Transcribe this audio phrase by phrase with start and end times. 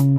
[0.00, 0.16] Hallo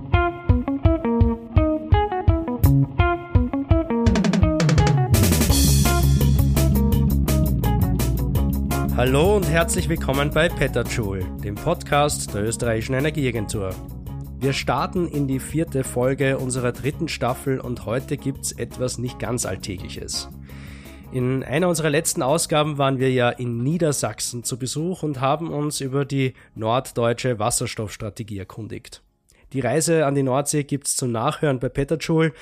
[9.38, 13.73] und herzlich willkommen bei Petterjoule, dem Podcast der österreichischen Energieagentur.
[14.38, 19.48] Wir starten in die vierte Folge unserer dritten Staffel und heute gibt's etwas nicht ganz
[19.48, 20.29] Alltägliches.
[21.11, 25.82] In einer unserer letzten Ausgaben waren wir ja in Niedersachsen zu Besuch und haben uns
[25.82, 29.02] über die norddeutsche Wasserstoffstrategie erkundigt.
[29.54, 32.34] Die Reise an die Nordsee gibt's zum Nachhören bei Petterjoule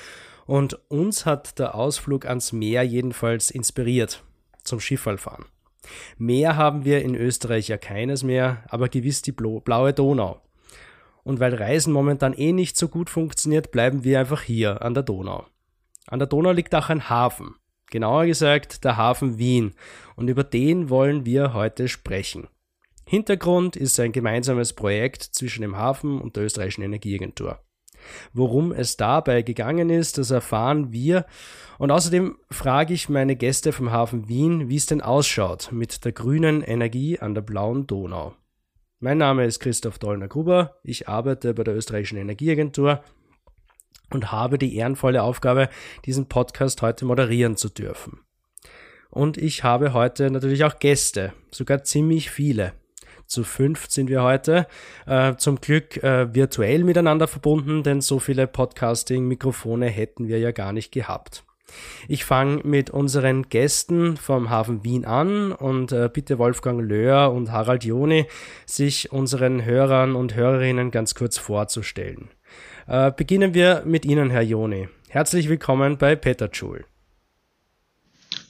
[0.46, 4.22] und uns hat der Ausflug ans Meer jedenfalls inspiriert
[4.62, 5.46] zum Schifffallfahren.
[6.18, 10.40] Meer haben wir in Österreich ja keines mehr, aber gewiss die blaue Donau.
[11.22, 15.02] Und weil Reisen momentan eh nicht so gut funktioniert, bleiben wir einfach hier an der
[15.02, 15.46] Donau.
[16.06, 17.56] An der Donau liegt auch ein Hafen.
[17.90, 19.74] Genauer gesagt der Hafen Wien.
[20.16, 22.48] Und über den wollen wir heute sprechen.
[23.10, 27.58] Hintergrund ist ein gemeinsames Projekt zwischen dem Hafen und der österreichischen Energieagentur.
[28.32, 31.26] Worum es dabei gegangen ist, das erfahren wir.
[31.78, 36.12] Und außerdem frage ich meine Gäste vom Hafen Wien, wie es denn ausschaut mit der
[36.12, 38.36] grünen Energie an der blauen Donau.
[39.00, 40.76] Mein Name ist Christoph Dollner-Gruber.
[40.84, 43.02] Ich arbeite bei der österreichischen Energieagentur
[44.10, 45.68] und habe die ehrenvolle Aufgabe,
[46.04, 48.20] diesen Podcast heute moderieren zu dürfen.
[49.08, 52.72] Und ich habe heute natürlich auch Gäste, sogar ziemlich viele.
[53.30, 54.66] Zu fünf sind wir heute.
[55.06, 60.72] Äh, zum Glück äh, virtuell miteinander verbunden, denn so viele Podcasting-Mikrofone hätten wir ja gar
[60.72, 61.44] nicht gehabt.
[62.08, 67.52] Ich fange mit unseren Gästen vom Hafen Wien an und äh, bitte Wolfgang Löhr und
[67.52, 68.26] Harald Joni,
[68.66, 72.30] sich unseren Hörern und Hörerinnen ganz kurz vorzustellen.
[72.88, 74.88] Äh, beginnen wir mit Ihnen, Herr Joni.
[75.08, 76.84] Herzlich willkommen bei Peter Schul.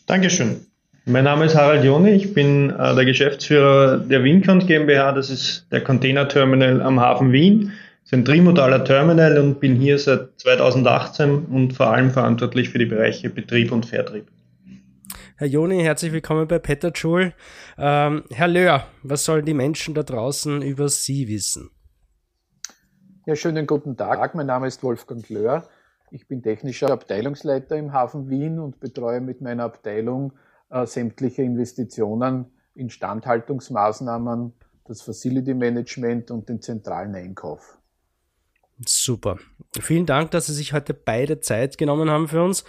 [0.06, 0.69] Dankeschön.
[1.10, 5.66] Mein Name ist Harald Joni, ich bin äh, der Geschäftsführer der Wincont GmbH, das ist
[5.72, 7.72] der Containerterminal am Hafen Wien.
[8.02, 12.78] Das ist ein trimodaler Terminal und bin hier seit 2018 und vor allem verantwortlich für
[12.78, 14.28] die Bereiche Betrieb und Vertrieb.
[15.34, 17.32] Herr Joni, herzlich willkommen bei Petterschul.
[17.76, 21.70] Ähm, Herr Löhr, was sollen die Menschen da draußen über Sie wissen?
[23.26, 24.36] Ja, schönen guten Tag.
[24.36, 25.64] Mein Name ist Wolfgang Löhr.
[26.12, 30.34] Ich bin technischer Abteilungsleiter im Hafen Wien und betreue mit meiner Abteilung
[30.70, 34.52] äh, sämtliche Investitionen, Instandhaltungsmaßnahmen,
[34.86, 37.78] das Facility Management und den zentralen Einkauf.
[38.86, 39.38] Super.
[39.78, 42.64] Vielen Dank, dass Sie sich heute beide Zeit genommen haben für uns.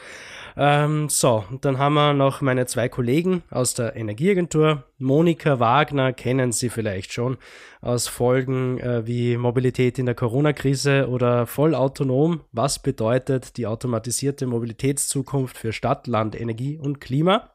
[0.57, 4.83] Ähm, so, dann haben wir noch meine zwei Kollegen aus der Energieagentur.
[4.97, 7.37] Monika Wagner kennen Sie vielleicht schon
[7.79, 12.41] aus Folgen äh, wie Mobilität in der Corona-Krise oder vollautonom.
[12.51, 17.51] Was bedeutet die automatisierte Mobilitätszukunft für Stadt, Land, Energie und Klima?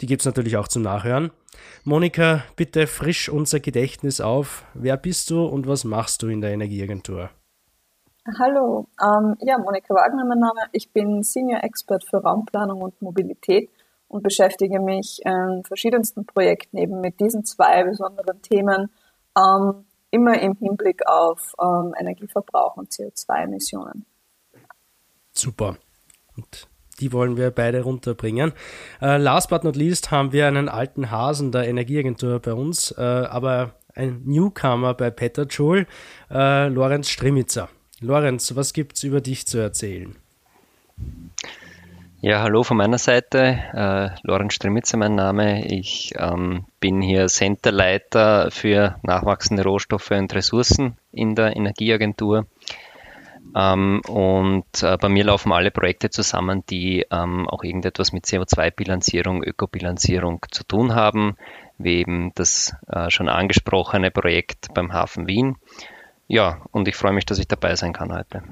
[0.00, 1.30] Die gibt es natürlich auch zum Nachhören.
[1.84, 4.64] Monika, bitte frisch unser Gedächtnis auf.
[4.74, 7.30] Wer bist du und was machst du in der Energieagentur?
[8.38, 10.68] Hallo, ähm, ja, Monika Wagner mein Name.
[10.72, 13.70] Ich bin Senior Expert für Raumplanung und Mobilität
[14.08, 18.90] und beschäftige mich in verschiedensten Projekten eben mit diesen zwei besonderen Themen,
[19.38, 24.04] ähm, immer im Hinblick auf ähm, Energieverbrauch und CO2-Emissionen.
[25.32, 25.76] Super.
[26.36, 26.68] Und
[27.00, 28.52] die wollen wir beide runterbringen.
[29.00, 33.00] Äh, last but not least haben wir einen alten Hasen der Energieagentur bei uns, äh,
[33.00, 35.86] aber ein Newcomer bei Petterjoule,
[36.30, 37.68] äh, Lorenz Strimitzer.
[38.00, 40.16] Lorenz, was gibt's über dich zu erzählen?
[42.20, 43.58] Ja, hallo von meiner Seite.
[43.72, 45.66] Äh, Lorenz Strimitzer mein Name.
[45.66, 52.46] Ich ähm, bin hier Centerleiter für nachwachsende Rohstoffe und Ressourcen in der Energieagentur.
[53.56, 59.42] Ähm, und äh, bei mir laufen alle Projekte zusammen, die ähm, auch irgendetwas mit CO2-Bilanzierung,
[59.42, 61.36] Ökobilanzierung zu tun haben,
[61.78, 65.56] wie eben das äh, schon angesprochene Projekt beim Hafen Wien
[66.28, 68.42] ja, und ich freue mich, dass ich dabei sein kann heute.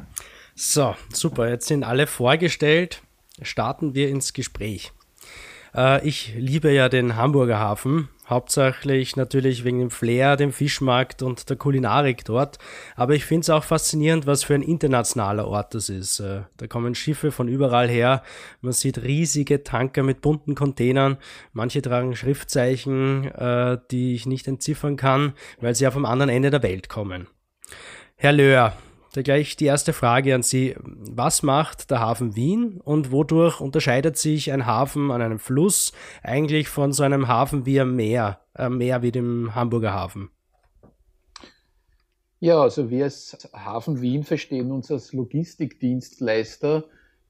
[0.54, 1.48] So, super.
[1.48, 3.02] Jetzt sind alle vorgestellt.
[3.42, 4.92] Starten wir ins Gespräch.
[5.74, 8.08] Äh, ich liebe ja den Hamburger Hafen.
[8.26, 12.58] Hauptsächlich natürlich wegen dem Flair, dem Fischmarkt und der Kulinarik dort.
[12.96, 16.20] Aber ich finde es auch faszinierend, was für ein internationaler Ort das ist.
[16.20, 18.22] Äh, da kommen Schiffe von überall her.
[18.62, 21.18] Man sieht riesige Tanker mit bunten Containern.
[21.52, 26.50] Manche tragen Schriftzeichen, äh, die ich nicht entziffern kann, weil sie ja vom anderen Ende
[26.50, 27.26] der Welt kommen.
[28.16, 28.72] Herr Löhr,
[29.14, 30.74] da gleich die erste Frage an Sie.
[30.78, 36.68] Was macht der Hafen Wien und wodurch unterscheidet sich ein Hafen an einem Fluss eigentlich
[36.68, 40.30] von so einem Hafen wie am Meer, äh, Meer wie dem Hamburger Hafen?
[42.40, 46.84] Ja, also wir als Hafen Wien verstehen uns als Logistikdienstleister,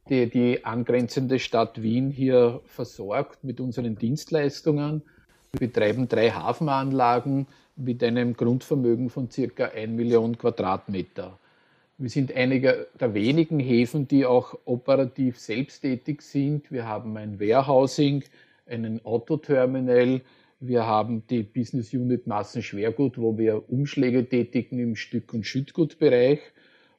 [0.08, 5.02] der die angrenzende Stadt Wien hier versorgt mit unseren Dienstleistungen.
[5.52, 7.46] Wir betreiben drei Hafenanlagen,
[7.76, 11.38] mit einem Grundvermögen von circa 1 Million Quadratmeter.
[11.96, 16.72] Wir sind einige der wenigen Häfen, die auch operativ selbsttätig sind.
[16.72, 18.24] Wir haben ein Warehousing,
[18.66, 20.20] einen Autoterminal,
[20.58, 26.40] wir haben die Business Unit Massenschwergut, wo wir Umschläge tätigen im Stück- und Schüttgutbereich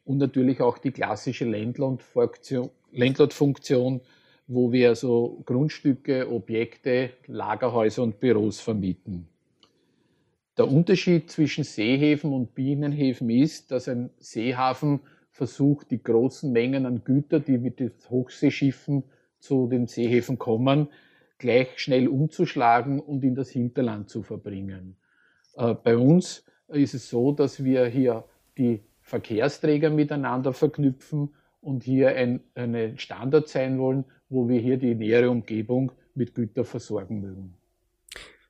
[0.06, 4.01] und natürlich auch die klassische Landlord-Funktion,
[4.47, 9.27] wo wir so Grundstücke, Objekte, Lagerhäuser und Büros vermieten.
[10.57, 17.04] Der Unterschied zwischen Seehäfen und Binnenhäfen ist, dass ein Seehafen versucht, die großen Mengen an
[17.04, 19.04] Güter, die mit den Hochseeschiffen
[19.40, 20.88] zu den Seehäfen kommen,
[21.40, 24.96] gleich schnell umzuschlagen und in das Hinterland zu verbringen.
[25.57, 28.24] Äh, bei uns ist es so, dass wir hier
[28.57, 34.96] die Verkehrsträger miteinander verknüpfen und hier ein, eine Standard sein wollen, wo wir hier die
[34.96, 37.56] nähere Umgebung mit Gütern versorgen mögen.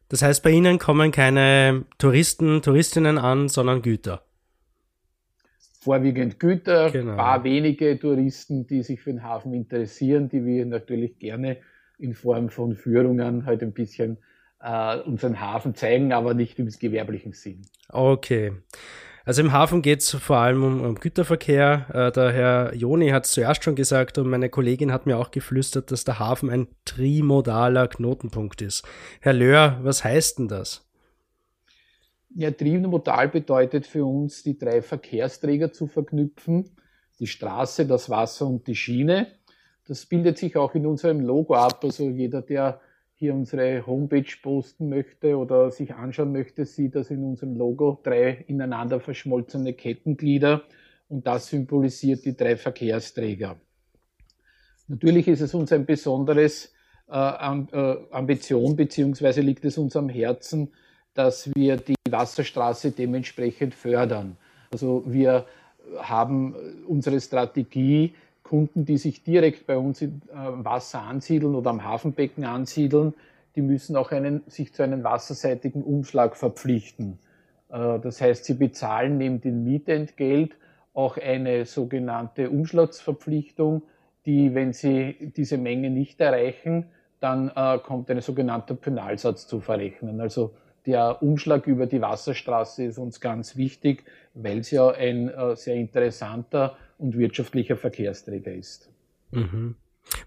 [0.09, 4.23] Das heißt, bei Ihnen kommen keine Touristen, Touristinnen an, sondern Güter.
[5.81, 7.11] Vorwiegend Güter, genau.
[7.11, 11.57] ein paar wenige Touristen, die sich für den Hafen interessieren, die wir natürlich gerne
[11.99, 14.17] in Form von Führungen halt ein bisschen
[14.61, 17.61] äh, unseren Hafen zeigen, aber nicht im gewerblichen Sinn.
[17.89, 18.53] Okay.
[19.25, 21.87] Also im Hafen geht es vor allem um, um Güterverkehr.
[21.91, 25.31] Äh, der Herr Joni hat es zuerst schon gesagt und meine Kollegin hat mir auch
[25.31, 28.83] geflüstert, dass der Hafen ein trimodaler Knotenpunkt ist.
[29.21, 30.87] Herr Löhr, was heißt denn das?
[32.35, 36.69] Ja, trimodal bedeutet für uns, die drei Verkehrsträger zu verknüpfen.
[37.19, 39.27] Die Straße, das Wasser und die Schiene.
[39.87, 41.83] Das bildet sich auch in unserem Logo ab.
[41.83, 42.79] Also jeder, der
[43.17, 48.43] hier unsere Homepage posten möchte oder sich anschauen möchte, sieht das in unserem Logo drei
[48.47, 50.63] ineinander verschmolzene Kettenglieder
[51.07, 53.55] und das symbolisiert die drei Verkehrsträger.
[54.87, 56.73] Natürlich ist es uns ein besonderes
[57.09, 60.73] äh, äh Ambition beziehungsweise liegt es uns am Herzen,
[61.13, 64.37] dass wir die Wasserstraße dementsprechend fördern.
[64.71, 65.45] Also wir
[65.97, 66.55] haben
[66.87, 68.15] unsere Strategie
[68.45, 73.15] Kunden, die sich direkt bei uns im äh, Wasser ansiedeln oder am Hafenbecken ansiedeln,
[73.55, 77.17] die müssen auch einen, sich zu einem wasserseitigen Umschlag verpflichten.
[77.69, 80.55] Äh, das heißt, sie bezahlen neben dem Mietentgelt
[80.93, 83.81] auch eine sogenannte Umschlagsverpflichtung,
[84.27, 86.85] die, wenn sie diese Menge nicht erreichen,
[87.19, 90.21] dann äh, kommt ein sogenannter Penalsatz zu verrechnen.
[90.21, 90.53] Also
[90.85, 94.03] der Umschlag über die Wasserstraße ist uns ganz wichtig,
[94.35, 98.89] weil es ja ein sehr interessanter und wirtschaftlicher Verkehrsträger ist.
[99.31, 99.75] Mhm.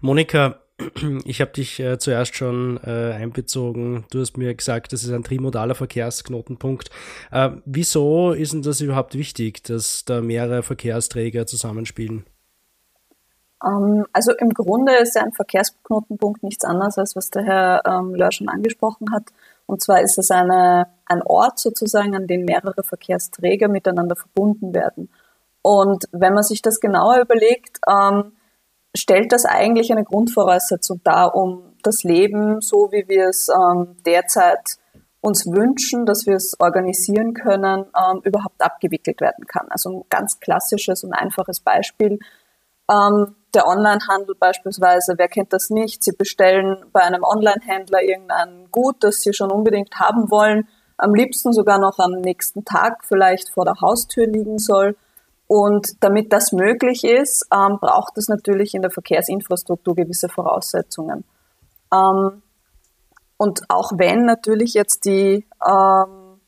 [0.01, 0.61] Monika,
[1.25, 4.05] ich habe dich äh, zuerst schon äh, einbezogen.
[4.11, 6.89] Du hast mir gesagt, das ist ein trimodaler Verkehrsknotenpunkt.
[7.31, 12.25] Äh, wieso ist denn das überhaupt wichtig, dass da mehrere Verkehrsträger zusammenspielen?
[13.63, 18.15] Ähm, also im Grunde ist ja ein Verkehrsknotenpunkt nichts anderes, als was der Herr ähm,
[18.15, 19.23] Lör schon angesprochen hat.
[19.65, 25.09] Und zwar ist es eine, ein Ort sozusagen, an dem mehrere Verkehrsträger miteinander verbunden werden.
[25.61, 28.33] Und wenn man sich das genauer überlegt, ähm,
[28.95, 34.77] stellt das eigentlich eine Grundvoraussetzung dar, um das Leben, so wie wir es ähm, derzeit
[35.21, 39.67] uns wünschen, dass wir es organisieren können, ähm, überhaupt abgewickelt werden kann.
[39.69, 42.19] Also ein ganz klassisches und einfaches Beispiel.
[42.89, 46.03] Ähm, der Onlinehandel beispielsweise, wer kennt das nicht?
[46.03, 50.67] Sie bestellen bei einem Onlinehändler irgendein Gut, das Sie schon unbedingt haben wollen,
[50.97, 54.95] am liebsten sogar noch am nächsten Tag vielleicht vor der Haustür liegen soll.
[55.51, 61.23] Und damit das möglich ist, ähm, braucht es natürlich in der Verkehrsinfrastruktur gewisse Voraussetzungen.
[61.91, 62.43] Ähm,
[63.35, 66.39] und auch wenn natürlich jetzt die, ähm,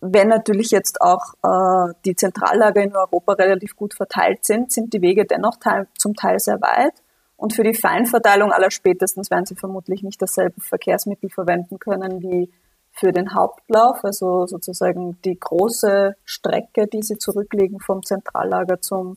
[0.00, 5.02] wenn natürlich jetzt auch äh, die Zentrallager in Europa relativ gut verteilt sind, sind die
[5.02, 6.94] Wege dennoch teil, zum Teil sehr weit.
[7.36, 12.52] Und für die Feinverteilung aller spätestens werden sie vermutlich nicht dasselbe Verkehrsmittel verwenden können wie
[13.00, 19.16] für den Hauptlauf, also sozusagen die große Strecke, die sie zurücklegen vom Zentrallager zum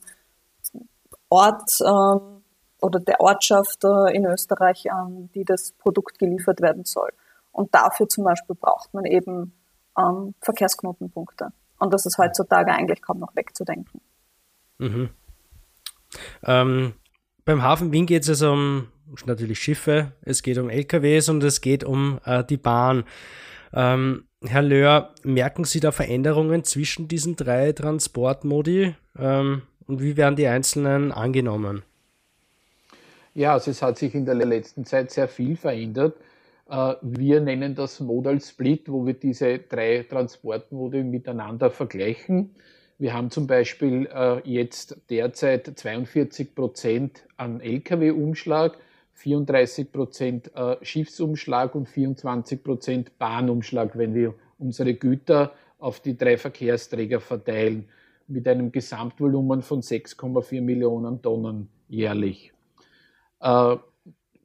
[1.28, 2.42] Ort ähm,
[2.80, 7.10] oder der Ortschaft äh, in Österreich, ähm, die das Produkt geliefert werden soll.
[7.52, 9.52] Und dafür zum Beispiel braucht man eben
[9.98, 11.48] ähm, Verkehrsknotenpunkte.
[11.78, 14.00] Und das ist heutzutage eigentlich kaum noch wegzudenken.
[14.78, 15.10] Mhm.
[16.44, 16.94] Ähm,
[17.44, 18.88] beim Hafen Wien geht es also um
[19.26, 23.04] natürlich Schiffe, es geht um LKWs und es geht um äh, die Bahn.
[23.74, 30.36] Ähm, Herr Löhr, merken Sie da Veränderungen zwischen diesen drei Transportmodi ähm, und wie werden
[30.36, 31.82] die einzelnen angenommen?
[33.34, 36.16] Ja, also es hat sich in der letzten Zeit sehr viel verändert.
[36.68, 42.54] Äh, wir nennen das Modal Split, wo wir diese drei Transportmodi miteinander vergleichen.
[42.98, 48.78] Wir haben zum Beispiel äh, jetzt derzeit 42 Prozent an Lkw-Umschlag,
[49.14, 56.36] 34 Prozent äh, Schiffsumschlag und 24 Prozent Bahnumschlag, wenn wir unsere Güter auf die drei
[56.36, 57.88] Verkehrsträger verteilen.
[58.26, 62.52] mit einem Gesamtvolumen von 6,4 Millionen Tonnen jährlich.
[63.40, 63.76] Äh,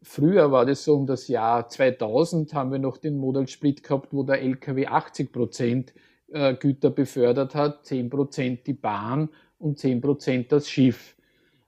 [0.01, 4.09] früher war das so um das Jahr 2000 haben wir noch den Model Split gehabt,
[4.11, 5.93] wo der LKW 80 Prozent
[6.27, 11.15] äh, Güter befördert hat, 10 Prozent die Bahn und 10 Prozent das Schiff.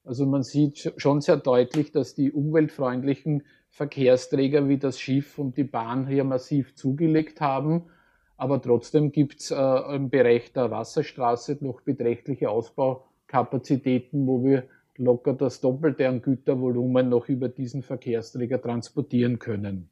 [0.04, 5.64] Also man sieht schon sehr deutlich, dass die umweltfreundlichen Verkehrsträger wie das Schiff und die
[5.64, 7.86] Bahn hier massiv zugelegt haben.
[8.36, 14.64] Aber trotzdem gibt es äh, im Bereich der Wasserstraße noch beträchtliche Ausbaukapazitäten, wo wir
[14.98, 19.90] locker das Doppelte an Gütervolumen noch über diesen Verkehrsträger transportieren können.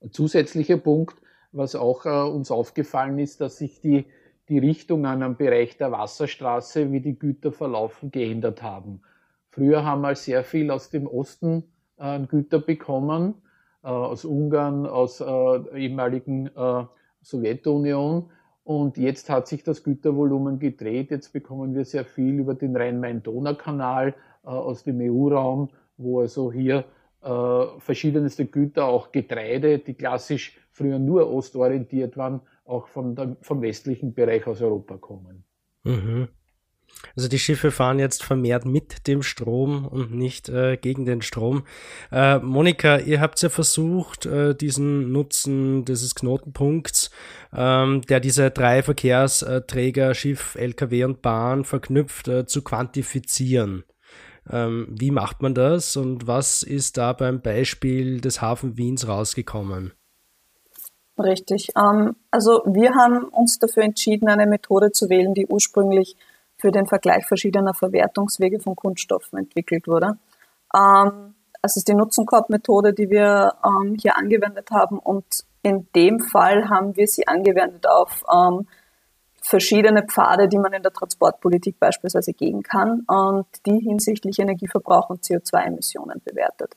[0.00, 1.16] Ein zusätzlicher Punkt,
[1.52, 4.06] was auch äh, uns aufgefallen ist, dass sich die,
[4.50, 9.00] die Richtungen am Bereich der Wasserstraße, wie die Güter verlaufen, geändert haben.
[9.48, 11.64] Früher haben wir sehr viel aus dem Osten
[11.98, 13.34] äh, Güter bekommen,
[13.82, 16.84] äh, aus Ungarn, aus äh, ehemaligen äh,
[17.22, 18.30] Sowjetunion.
[18.64, 21.10] Und jetzt hat sich das Gütervolumen gedreht.
[21.10, 24.14] Jetzt bekommen wir sehr viel über den Rhein-Main-Donau-Kanal
[24.44, 26.84] äh, aus dem EU-Raum, wo also hier
[27.22, 33.60] äh, verschiedenste Güter, auch Getreide, die klassisch früher nur ostorientiert waren, auch von der, vom
[33.62, 35.44] westlichen Bereich aus Europa kommen.
[35.84, 36.28] Mhm.
[37.16, 41.64] Also die Schiffe fahren jetzt vermehrt mit dem Strom und nicht äh, gegen den Strom.
[42.10, 47.10] Äh, Monika, ihr habt ja versucht, äh, diesen Nutzen dieses Knotenpunkts,
[47.54, 53.84] ähm, der diese drei Verkehrsträger, Schiff, Lkw und Bahn verknüpft, äh, zu quantifizieren.
[54.50, 59.92] Ähm, wie macht man das und was ist da beim Beispiel des Hafen Wiens rausgekommen?
[61.22, 61.68] Richtig.
[61.76, 66.16] Ähm, also wir haben uns dafür entschieden, eine Methode zu wählen, die ursprünglich
[66.58, 70.18] für den Vergleich verschiedener Verwertungswege von Kunststoffen entwickelt wurde.
[70.74, 75.24] Ähm, es ist die Nutzenkorb-Methode, die wir ähm, hier angewendet haben und
[75.62, 78.24] in dem Fall haben wir sie angewendet auf
[79.42, 85.22] verschiedene Pfade, die man in der Transportpolitik beispielsweise gehen kann und die hinsichtlich Energieverbrauch und
[85.22, 86.74] CO2-Emissionen bewertet.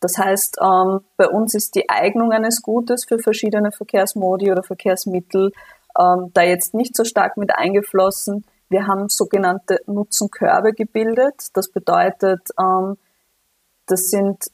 [0.00, 5.52] Das heißt, ähm, bei uns ist die Eignung eines Gutes für verschiedene Verkehrsmodi oder Verkehrsmittel
[5.98, 11.48] ähm, da jetzt nicht so stark mit eingeflossen, wir haben sogenannte Nutzenkörbe gebildet.
[11.54, 12.96] Das bedeutet, ähm,
[13.86, 14.50] das sind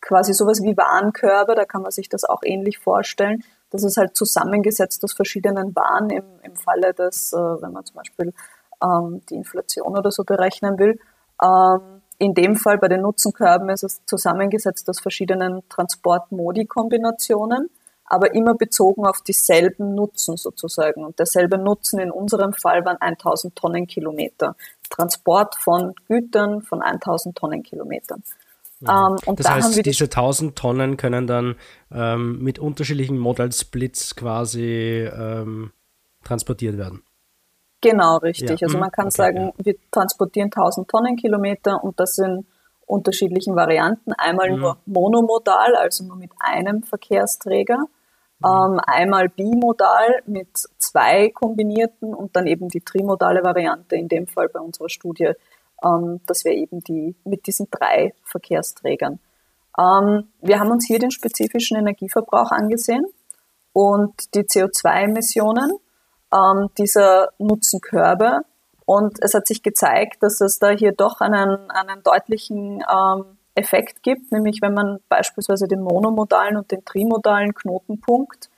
[0.00, 3.42] quasi sowas wie Warenkörbe, da kann man sich das auch ähnlich vorstellen.
[3.70, 7.96] Das ist halt zusammengesetzt aus verschiedenen Waren im, im Falle des, äh, wenn man zum
[7.96, 8.32] Beispiel
[8.80, 11.00] ähm, die Inflation oder so berechnen will.
[11.42, 17.68] Ähm, in dem Fall bei den Nutzenkörben ist es zusammengesetzt aus verschiedenen Transportmodi-Kombinationen
[18.06, 21.04] aber immer bezogen auf dieselben Nutzen sozusagen.
[21.04, 24.56] Und derselbe Nutzen in unserem Fall waren 1000 Tonnenkilometer.
[24.90, 28.22] Transport von Gütern von 1000 Tonnenkilometern.
[28.80, 29.08] Ja.
[29.08, 31.56] Ähm, und das da heißt, diese 1000 Tonnen können dann
[31.90, 35.72] ähm, mit unterschiedlichen Model Splits quasi ähm,
[36.22, 37.02] transportiert werden.
[37.90, 38.60] Genau, richtig.
[38.60, 38.66] Ja.
[38.66, 39.64] Also man kann okay, sagen, ja.
[39.64, 42.46] wir transportieren 1000 Tonnenkilometer und das in
[42.86, 44.12] unterschiedlichen Varianten.
[44.12, 44.60] Einmal mhm.
[44.60, 47.86] nur monomodal, also nur mit einem Verkehrsträger
[48.44, 50.48] ähm, einmal bimodal mit
[50.78, 55.32] zwei kombinierten und dann eben die trimodale Variante, in dem Fall bei unserer Studie,
[55.82, 59.18] ähm, dass wir eben die mit diesen drei Verkehrsträgern.
[59.78, 63.06] Ähm, wir haben uns hier den spezifischen Energieverbrauch angesehen
[63.72, 65.78] und die CO2-Emissionen
[66.34, 68.40] ähm, dieser Nutzenkörbe.
[68.86, 74.02] Und es hat sich gezeigt, dass es da hier doch einen, einen deutlichen ähm, Effekt
[74.02, 78.50] gibt, nämlich wenn man beispielsweise den monomodalen und den trimodalen Knotenpunkt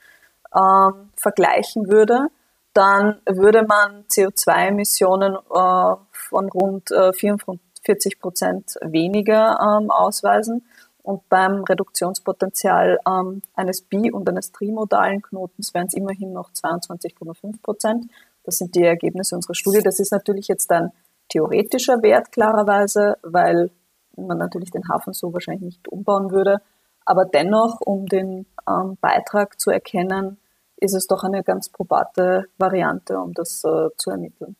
[0.55, 2.27] ähm, vergleichen würde,
[2.73, 10.65] dann würde man CO2-Emissionen äh, von rund äh, 44 Prozent weniger ähm, ausweisen
[11.07, 17.61] und beim Reduktionspotenzial ähm, eines bi- und eines trimodalen Knotens wären es immerhin noch 22,5
[17.61, 18.11] Prozent.
[18.43, 19.79] Das sind die Ergebnisse unserer Studie.
[19.81, 20.91] Das ist natürlich jetzt ein
[21.29, 23.71] theoretischer Wert klarerweise, weil
[24.17, 26.57] man natürlich den Hafen so wahrscheinlich nicht umbauen würde.
[27.05, 30.37] Aber dennoch, um den ähm, Beitrag zu erkennen,
[30.75, 34.57] ist es doch eine ganz probate Variante, um das äh, zu ermitteln.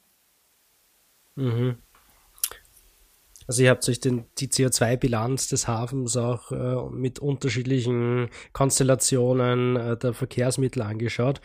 [1.36, 1.78] Mhm.
[3.48, 9.98] Also ihr habt euch den, die CO2-Bilanz des Hafens auch äh, mit unterschiedlichen Konstellationen äh,
[9.98, 11.42] der Verkehrsmittel angeschaut.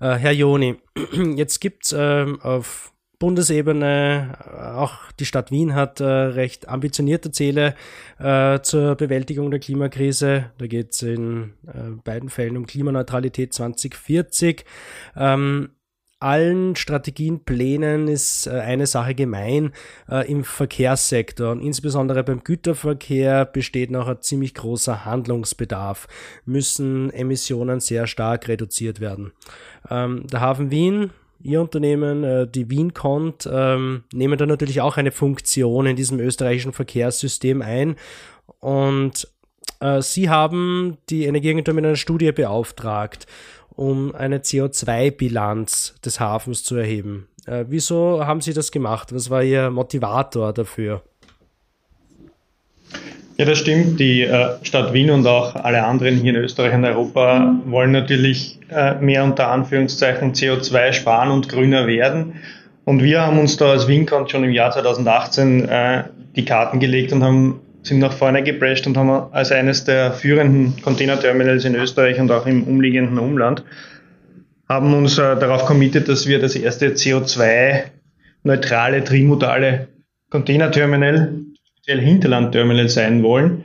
[0.00, 0.76] Äh, Herr Joni,
[1.34, 7.30] jetzt gibt es ähm, auf Bundesebene, äh, auch die Stadt Wien hat äh, recht ambitionierte
[7.30, 7.74] Ziele
[8.18, 10.50] äh, zur Bewältigung der Klimakrise.
[10.58, 14.64] Da geht es in äh, beiden Fällen um Klimaneutralität 2040.
[15.16, 15.70] Ähm,
[16.18, 19.72] allen Strategien, Plänen ist äh, eine Sache gemein
[20.10, 26.08] äh, im Verkehrssektor und insbesondere beim Güterverkehr besteht noch ein ziemlich großer Handlungsbedarf,
[26.44, 29.32] müssen Emissionen sehr stark reduziert werden.
[29.90, 31.10] Ähm, der Hafen Wien
[31.42, 36.72] Ihr Unternehmen, äh, die WienCont, ähm, nehmen da natürlich auch eine Funktion in diesem österreichischen
[36.72, 37.96] Verkehrssystem ein.
[38.60, 39.28] Und
[39.80, 43.26] äh, Sie haben die Energieagentur mit einer Studie beauftragt,
[43.76, 47.28] um eine CO2-Bilanz des Hafens zu erheben.
[47.46, 49.14] Äh, wieso haben Sie das gemacht?
[49.14, 51.02] Was war Ihr Motivator dafür?
[53.38, 54.00] Ja, das stimmt.
[54.00, 58.58] Die äh, Stadt Wien und auch alle anderen hier in Österreich und Europa wollen natürlich
[58.70, 62.36] äh, mehr unter Anführungszeichen CO2 sparen und grüner werden.
[62.86, 66.04] Und wir haben uns da als WinCon schon im Jahr 2018 äh,
[66.34, 70.82] die Karten gelegt und haben, sind nach vorne geprescht und haben als eines der führenden
[70.82, 73.64] Containerterminals in Österreich und auch im umliegenden Umland
[74.68, 79.88] haben uns äh, darauf committet, dass wir das erste CO2-neutrale, trimodale
[80.30, 81.46] Containerterminal
[81.86, 83.64] speziell Hinterlandterminal sein wollen,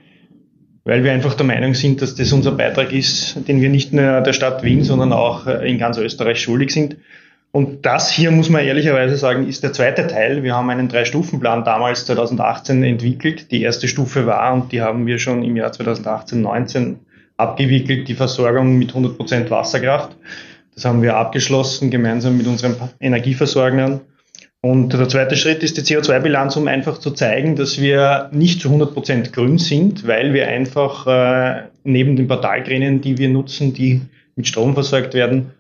[0.84, 4.22] weil wir einfach der Meinung sind, dass das unser Beitrag ist, den wir nicht nur
[4.22, 6.98] der Stadt Wien, sondern auch äh, in ganz Österreich schuldig sind.
[7.52, 10.42] Und das hier, muss man ehrlicherweise sagen, ist der zweite Teil.
[10.42, 13.52] Wir haben einen Drei-Stufen-Plan damals 2018 entwickelt.
[13.52, 17.00] Die erste Stufe war, und die haben wir schon im Jahr 2018, 19
[17.36, 20.16] abgewickelt, die Versorgung mit 100 Prozent Wasserkraft.
[20.76, 24.00] Das haben wir abgeschlossen, gemeinsam mit unseren Energieversorgern.
[24.62, 28.70] Und der zweite Schritt ist die CO2-Bilanz, um einfach zu zeigen, dass wir nicht zu
[28.70, 34.02] 100 Prozent grün sind, weil wir einfach äh, neben den Portalkränen, die wir nutzen, die
[34.36, 35.52] mit Strom versorgt werden,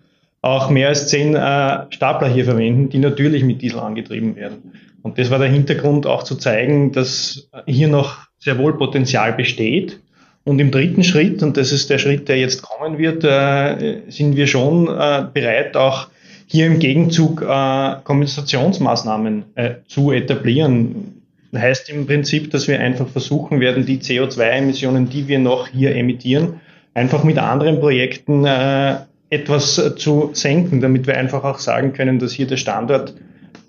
[0.41, 4.73] auch mehr als zehn äh, Stapler hier verwenden, die natürlich mit Diesel angetrieben werden.
[5.03, 9.99] Und das war der Hintergrund, auch zu zeigen, dass hier noch sehr wohl Potenzial besteht.
[10.43, 14.35] Und im dritten Schritt, und das ist der Schritt, der jetzt kommen wird, äh, sind
[14.35, 16.07] wir schon äh, bereit, auch
[16.47, 21.21] hier im Gegenzug äh, Kompensationsmaßnahmen äh, zu etablieren.
[21.55, 26.61] Heißt im Prinzip, dass wir einfach versuchen werden, die CO2-Emissionen, die wir noch hier emittieren,
[26.93, 28.95] einfach mit anderen Projekten äh,
[29.31, 33.15] etwas zu senken, damit wir einfach auch sagen können, dass hier der Standort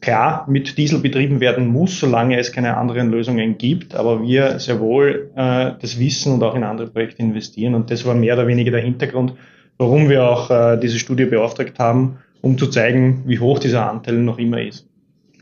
[0.03, 4.81] klar mit Diesel betrieben werden muss, solange es keine anderen Lösungen gibt, aber wir sehr
[4.81, 7.75] wohl äh, das Wissen und auch in andere Projekte investieren.
[7.75, 9.33] Und das war mehr oder weniger der Hintergrund,
[9.79, 14.17] warum wir auch äh, diese Studie beauftragt haben um zu zeigen, wie hoch dieser Anteil
[14.17, 14.87] noch immer ist.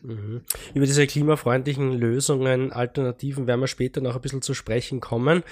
[0.03, 0.43] Mhm.
[0.75, 5.43] Über diese klimafreundlichen Lösungen, Alternativen werden wir später noch ein bisschen zu sprechen kommen.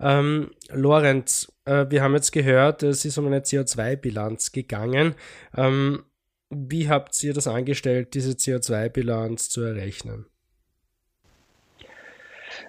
[0.00, 5.14] Ähm, Lorenz, äh, wir haben jetzt gehört, es ist um eine CO2-Bilanz gegangen.
[5.56, 6.04] Ähm,
[6.50, 10.26] wie habt ihr das angestellt, diese CO2-Bilanz zu errechnen?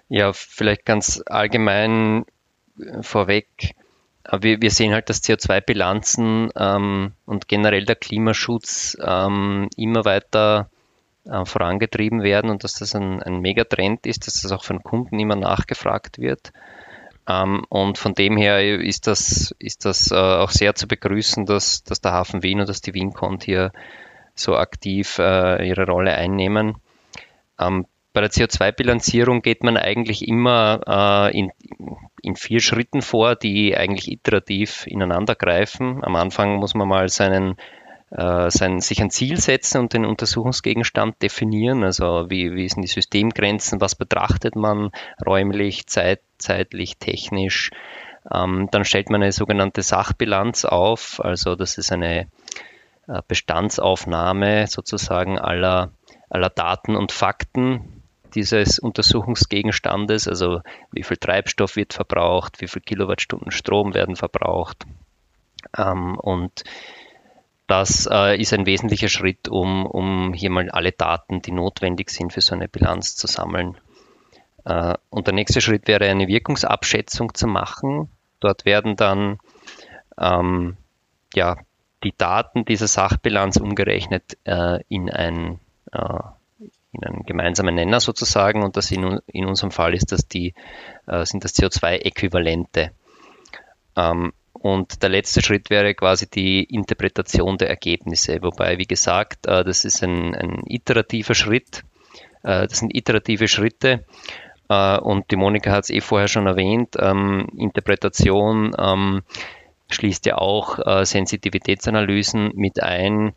[0.10, 2.26] Ja, vielleicht ganz allgemein
[2.80, 3.76] äh, vorweg
[4.40, 10.70] wir, wir sehen halt, dass CO2-Bilanzen ähm, und generell der Klimaschutz ähm, immer weiter
[11.30, 15.20] äh, vorangetrieben werden und dass das ein, ein Megatrend ist, dass das auch von Kunden
[15.20, 16.52] immer nachgefragt wird.
[17.28, 21.84] Ähm, und von dem her ist das, ist das äh, auch sehr zu begrüßen, dass,
[21.84, 23.72] dass der Hafen Wien und dass die WinCont hier
[24.34, 26.76] so aktiv äh, ihre Rolle einnehmen.
[27.60, 31.52] Ähm, bei der CO2-Bilanzierung geht man eigentlich immer äh, in,
[32.24, 36.04] in vier Schritten vor, die eigentlich iterativ ineinander greifen.
[36.04, 37.58] Am Anfang muss man mal seinen,
[38.12, 41.84] äh, sein, sich ein Ziel setzen und den Untersuchungsgegenstand definieren.
[41.84, 44.92] Also wie, wie sind die Systemgrenzen, was betrachtet man
[45.26, 47.72] räumlich, zeit, zeitlich, technisch.
[48.32, 51.24] Ähm, dann stellt man eine sogenannte Sachbilanz auf.
[51.24, 52.28] Also das ist eine
[53.08, 55.92] äh, Bestandsaufnahme sozusagen aller,
[56.30, 58.04] aller Daten und Fakten,
[58.36, 64.86] dieses Untersuchungsgegenstandes, also wie viel Treibstoff wird verbraucht, wie viel Kilowattstunden Strom werden verbraucht.
[65.78, 66.64] Ähm, und
[67.68, 72.34] das äh, ist ein wesentlicher Schritt, um, um hier mal alle Daten, die notwendig sind
[72.34, 73.78] für so eine Bilanz zu sammeln.
[74.66, 78.10] Äh, und der nächste Schritt wäre eine Wirkungsabschätzung zu machen.
[78.40, 79.40] Dort werden dann
[80.18, 80.78] ähm,
[81.34, 81.58] ja,
[82.04, 85.60] die Daten dieser Sachbilanz umgerechnet äh, in ein
[85.92, 86.20] äh,
[86.94, 90.54] in einen gemeinsamen Nenner sozusagen und das in, in unserem Fall ist das die,
[91.06, 92.92] äh, sind das CO2-Äquivalente.
[93.96, 99.64] Ähm, und der letzte Schritt wäre quasi die Interpretation der Ergebnisse, wobei, wie gesagt, äh,
[99.64, 101.84] das ist ein, ein iterativer Schritt.
[102.44, 104.06] Äh, das sind iterative Schritte.
[104.70, 109.22] Äh, und die Monika hat es eh vorher schon erwähnt, ähm, Interpretation ähm,
[109.90, 113.32] schließt ja auch Sensitivitätsanalysen mit ein,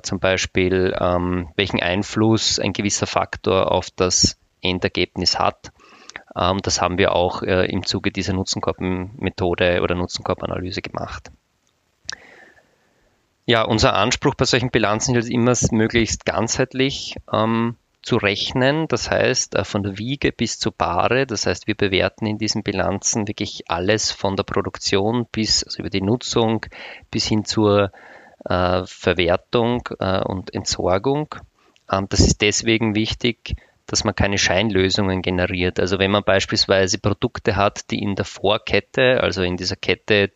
[0.00, 5.72] zum Beispiel, ähm, welchen Einfluss ein gewisser Faktor auf das Endergebnis hat.
[6.36, 11.30] Ähm, das haben wir auch äh, im Zuge dieser Nutzenkorb-Methode oder Nutzenkorb-Analyse gemacht.
[13.46, 18.88] Ja, unser Anspruch bei solchen Bilanzen ist immer möglichst ganzheitlich ähm, zu rechnen.
[18.88, 21.26] Das heißt, äh, von der Wiege bis zur Bahre.
[21.26, 25.90] Das heißt, wir bewerten in diesen Bilanzen wirklich alles von der Produktion bis also über
[25.90, 26.66] die Nutzung
[27.10, 27.92] bis hin zur
[28.44, 31.34] äh, Verwertung äh, und Entsorgung.
[31.90, 35.78] Ähm, das ist deswegen wichtig, dass man keine Scheinlösungen generiert.
[35.78, 40.30] Also wenn man beispielsweise Produkte hat, die in der Vorkette, also in dieser Kette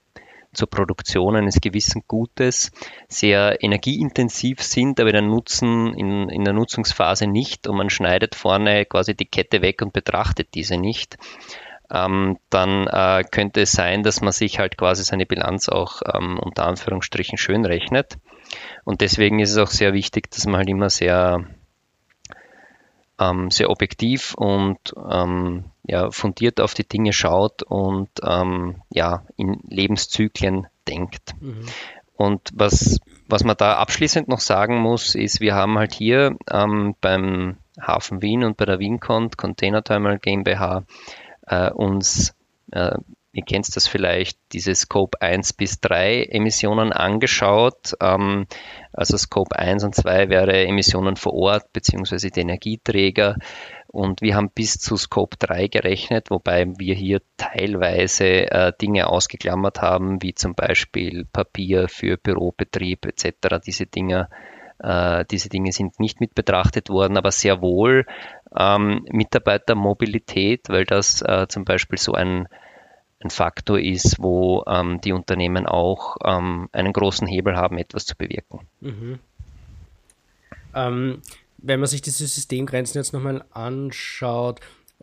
[0.52, 2.72] zur Produktion eines gewissen Gutes
[3.08, 8.86] sehr energieintensiv sind, aber den Nutzen in, in der Nutzungsphase nicht und man schneidet vorne
[8.86, 11.16] quasi die Kette weg und betrachtet diese nicht,
[11.90, 16.38] ähm, dann äh, könnte es sein, dass man sich halt quasi seine Bilanz auch ähm,
[16.38, 18.18] unter Anführungsstrichen schön rechnet.
[18.84, 21.46] Und deswegen ist es auch sehr wichtig, dass man halt immer sehr
[23.18, 24.78] ähm, sehr objektiv und
[25.10, 31.34] ähm, ja, fundiert auf die Dinge schaut und ähm, ja, in Lebenszyklen denkt.
[31.40, 31.66] Mhm.
[32.14, 36.94] Und was, was man da abschließend noch sagen muss, ist, wir haben halt hier ähm,
[37.00, 40.82] beim Hafen Wien und bei der WinCont Container Terminal GmbH
[41.46, 42.34] äh, uns
[42.72, 42.96] äh,
[43.32, 47.94] ihr kennt das vielleicht, diese Scope 1 bis 3 Emissionen angeschaut.
[48.00, 48.46] Ähm,
[48.92, 53.36] also Scope 1 und 2 wäre Emissionen vor Ort beziehungsweise die Energieträger.
[53.86, 59.80] Und wir haben bis zu Scope 3 gerechnet, wobei wir hier teilweise äh, Dinge ausgeklammert
[59.80, 63.60] haben, wie zum Beispiel Papier für Bürobetrieb etc.
[63.64, 64.28] Diese Dinge,
[64.78, 68.04] äh, diese Dinge sind nicht mit betrachtet worden, aber sehr wohl
[68.56, 72.48] ähm, Mitarbeitermobilität, weil das äh, zum Beispiel so ein
[73.20, 78.16] ein Faktor ist, wo ähm, die Unternehmen auch ähm, einen großen Hebel haben, etwas zu
[78.16, 78.60] bewirken.
[78.80, 79.18] Mhm.
[80.74, 81.22] Ähm,
[81.58, 84.60] wenn man sich diese Systemgrenzen jetzt nochmal anschaut,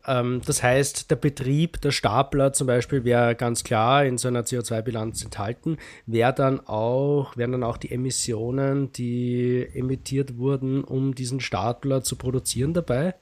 [0.08, 4.44] ähm, das heißt, der Betrieb der Stapler zum Beispiel wäre ganz klar in so einer
[4.44, 11.40] CO2-Bilanz enthalten, wäre dann auch, wären dann auch die Emissionen, die emittiert wurden, um diesen
[11.40, 13.16] Stapler zu produzieren dabei?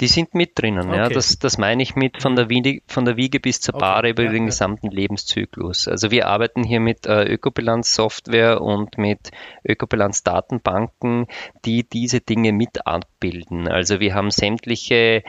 [0.00, 0.96] Die sind mit drinnen, okay.
[0.96, 1.08] ja.
[1.08, 4.10] Das, das meine ich mit von der, Wiege, von der Wiege bis zur Bahre okay.
[4.10, 4.46] über ja, den ja.
[4.46, 5.86] gesamten Lebenszyklus.
[5.86, 9.30] Also wir arbeiten hier mit äh, Ökobilanz-Software und mit
[9.62, 11.26] Ökobilanz-Datenbanken,
[11.64, 13.68] die diese Dinge mit abbilden.
[13.68, 15.22] Also wir haben sämtliche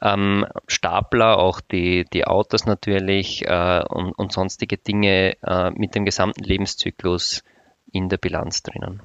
[0.00, 6.04] ähm, Stapler, auch die, die Autos natürlich äh, und, und sonstige Dinge äh, mit dem
[6.04, 7.42] gesamten Lebenszyklus
[7.90, 9.00] in der Bilanz drinnen.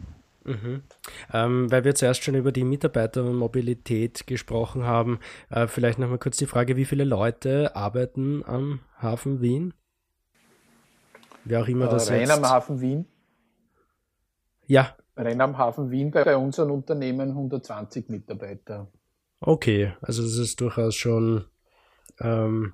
[0.51, 0.83] Mhm.
[1.33, 6.45] Ähm, weil wir zuerst schon über die Mitarbeitermobilität gesprochen haben, äh, vielleicht nochmal kurz die
[6.45, 9.73] Frage, wie viele Leute arbeiten am Hafen Wien?
[11.45, 13.05] Wer auch immer das äh, rein am Hafen Wien?
[14.67, 14.95] Ja.
[15.15, 18.87] Rein am Hafen Wien bei unseren Unternehmen 120 Mitarbeiter.
[19.39, 21.45] Okay, also das ist durchaus schon
[22.19, 22.73] ähm,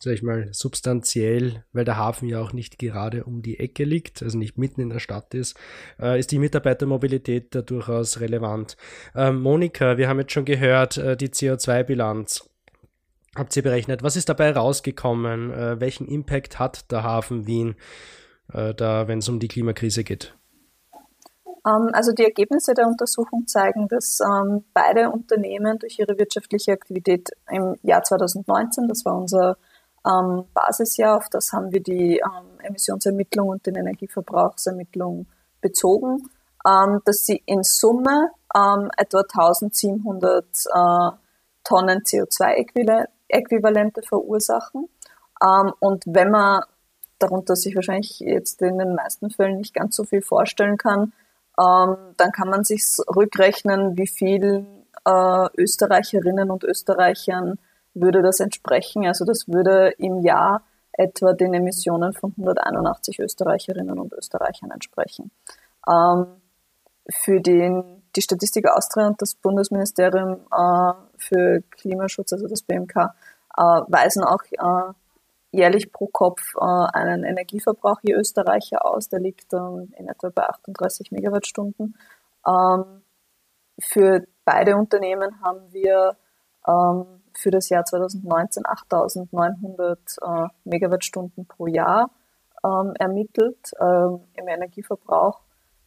[0.00, 4.22] sag ich mal, substanziell, weil der Hafen ja auch nicht gerade um die Ecke liegt,
[4.22, 5.58] also nicht mitten in der Stadt ist,
[6.00, 8.76] äh, ist die Mitarbeitermobilität da durchaus relevant.
[9.14, 12.48] Äh, Monika, wir haben jetzt schon gehört, äh, die CO2-Bilanz
[13.36, 14.02] habt ihr berechnet.
[14.02, 15.52] Was ist dabei rausgekommen?
[15.52, 17.76] Äh, welchen Impact hat der Hafen Wien,
[18.52, 20.34] äh, da, wenn es um die Klimakrise geht?
[21.66, 27.30] Ähm, also die Ergebnisse der Untersuchung zeigen, dass ähm, beide Unternehmen durch ihre wirtschaftliche Aktivität
[27.50, 29.56] im Jahr 2019, das war unser
[30.06, 35.26] ähm, Basisjahr, auf das haben wir die ähm, Emissionsermittlung und den Energieverbrauchsermittlung
[35.60, 36.28] bezogen,
[36.66, 41.10] ähm, dass sie in Summe ähm, etwa 1700 äh,
[41.64, 44.88] Tonnen CO2-Äquivalente verursachen.
[45.42, 46.62] Ähm, und wenn man
[47.18, 51.12] darunter sich wahrscheinlich jetzt in den meisten Fällen nicht ganz so viel vorstellen kann,
[51.58, 52.82] ähm, dann kann man sich
[53.14, 54.66] rückrechnen, wie viel
[55.04, 57.58] äh, Österreicherinnen und Österreichern
[58.00, 59.06] würde das entsprechen.
[59.06, 65.30] Also das würde im Jahr etwa den Emissionen von 181 Österreicherinnen und Österreichern entsprechen.
[65.88, 66.26] Ähm,
[67.10, 72.96] für den, die Statistik Austria und das Bundesministerium äh, für Klimaschutz, also das BMK,
[73.56, 74.92] äh, weisen auch äh,
[75.50, 79.08] jährlich pro Kopf äh, einen Energieverbrauch je Österreicher aus.
[79.08, 81.96] Der liegt ähm, in etwa bei 38 Megawattstunden.
[82.46, 83.02] Ähm,
[83.80, 86.16] für beide Unternehmen haben wir
[86.66, 92.10] ähm, für das Jahr 2019 8.900 äh, Megawattstunden pro Jahr
[92.64, 95.40] ähm, ermittelt ähm, im Energieverbrauch.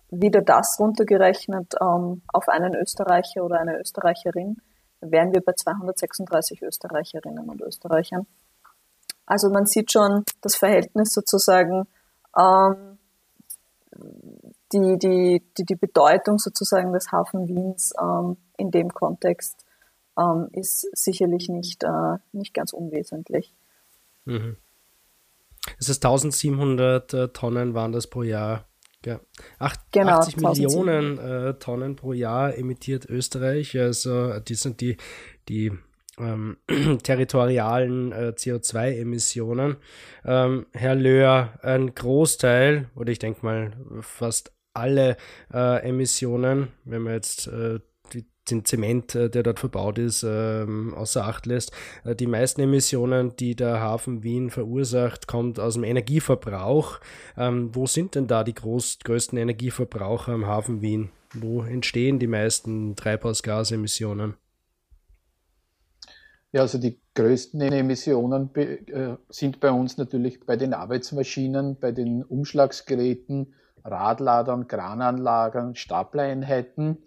[0.10, 4.62] Wieder das runtergerechnet ähm, auf einen Österreicher oder eine Österreicherin,
[5.02, 8.26] wären wir bei 236 Österreicherinnen und Österreichern.
[9.26, 11.86] Also man sieht schon das Verhältnis sozusagen,
[12.38, 12.98] ähm,
[14.72, 19.61] die, die, die, die Bedeutung sozusagen des Hafen Wiens ähm, in dem Kontext
[20.20, 23.54] ähm, ist sicherlich nicht, äh, nicht ganz unwesentlich.
[24.26, 24.58] Mhm.
[25.78, 28.68] Das heißt, 1700 äh, Tonnen waren das pro Jahr.
[29.06, 29.20] Ja.
[29.58, 33.78] Acht, genau, 80 Millionen äh, Tonnen pro Jahr emittiert Österreich.
[33.80, 34.98] Also die sind die,
[35.50, 35.72] die
[36.20, 36.58] ähm,
[37.04, 39.78] territorialen äh, CO2-Emissionen.
[40.26, 43.72] Ähm, Herr Löhr, ein Großteil, oder ich denke mal
[44.02, 45.18] fast alle
[45.54, 47.80] äh, Emissionen, wenn man jetzt äh,
[48.50, 51.72] den Zement, äh, der dort verbaut ist, ähm, außer Acht lässt.
[52.04, 57.00] Äh, die meisten Emissionen, die der Hafen Wien verursacht, kommt aus dem Energieverbrauch.
[57.38, 61.12] Ähm, wo sind denn da die groß, größten Energieverbraucher am Hafen Wien?
[61.34, 64.36] Wo entstehen die meisten Treibhausgasemissionen?
[66.52, 72.24] Ja, also die größten Emissionen äh, sind bei uns natürlich bei den Arbeitsmaschinen, bei den
[72.24, 73.54] Umschlagsgeräten,
[73.86, 76.98] Radladern, Krananlagen, Staplereinheiten.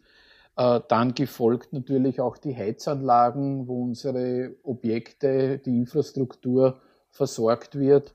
[0.57, 8.15] Äh, dann gefolgt natürlich auch die Heizanlagen, wo unsere Objekte, die Infrastruktur versorgt wird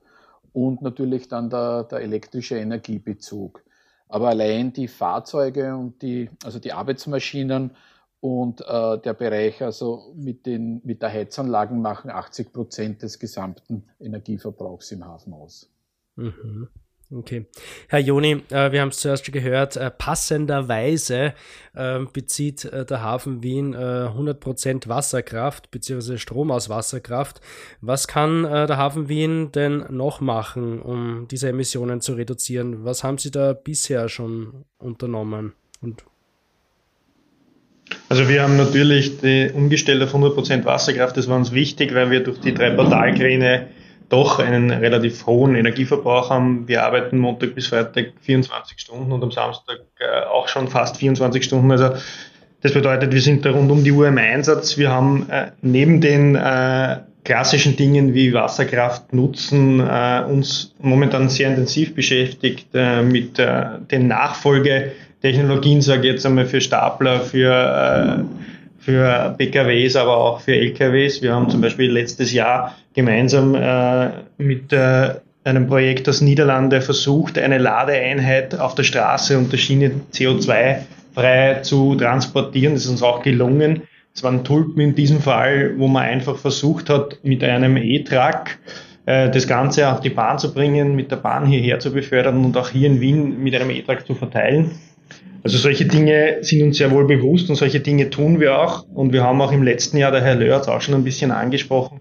[0.52, 3.62] und natürlich dann der, der elektrische Energiebezug.
[4.08, 7.76] Aber allein die Fahrzeuge und die, also die Arbeitsmaschinen
[8.20, 13.84] und äh, der Bereich also mit, den, mit der Heizanlagen machen 80 Prozent des gesamten
[13.98, 15.70] Energieverbrauchs im Hafen aus.
[16.16, 16.68] Mhm.
[17.12, 17.46] Okay.
[17.88, 21.34] Herr Joni, äh, wir haben es zuerst schon gehört, äh, passenderweise
[21.74, 26.18] äh, bezieht der Hafen Wien 100% äh, Wasserkraft bzw.
[26.18, 27.40] Strom aus Wasserkraft.
[27.80, 32.84] Was kann der Hafen Wien denn noch machen, um diese Emissionen zu reduzieren?
[32.84, 35.54] Was haben Sie da bisher schon unternommen?
[35.80, 36.04] Und
[38.08, 42.22] also wir haben natürlich die umgestellt auf 100% Wasserkraft, das war uns wichtig, weil wir
[42.22, 43.68] durch die drei Portalkräne
[44.10, 46.68] doch einen relativ hohen Energieverbrauch haben.
[46.68, 51.42] Wir arbeiten Montag bis Freitag 24 Stunden und am Samstag äh, auch schon fast 24
[51.42, 51.70] Stunden.
[51.70, 51.90] Also
[52.60, 54.76] das bedeutet, wir sind da rund um die Uhr im Einsatz.
[54.76, 61.48] Wir haben äh, neben den äh, klassischen Dingen wie Wasserkraft nutzen äh, uns momentan sehr
[61.48, 68.26] intensiv beschäftigt äh, mit äh, den Nachfolgetechnologien, sage ich jetzt einmal für Stapler, für
[68.90, 71.22] für PKWs, aber auch für LKWs.
[71.22, 77.38] Wir haben zum Beispiel letztes Jahr gemeinsam äh, mit äh, einem Projekt aus Niederlande versucht,
[77.38, 82.74] eine Ladeeinheit auf der Straße und der Schiene CO2-frei zu transportieren.
[82.74, 83.82] Das ist uns auch gelungen.
[84.12, 88.58] Es waren Tulpen in diesem Fall, wo man einfach versucht hat, mit einem E-Truck
[89.06, 92.56] äh, das Ganze auf die Bahn zu bringen, mit der Bahn hierher zu befördern und
[92.56, 94.72] auch hier in Wien mit einem E-Truck zu verteilen.
[95.42, 98.84] Also solche Dinge sind uns sehr wohl bewusst und solche Dinge tun wir auch.
[98.88, 101.04] Und wir haben auch im letzten Jahr, der Herr Löhr hat es auch schon ein
[101.04, 102.00] bisschen angesprochen,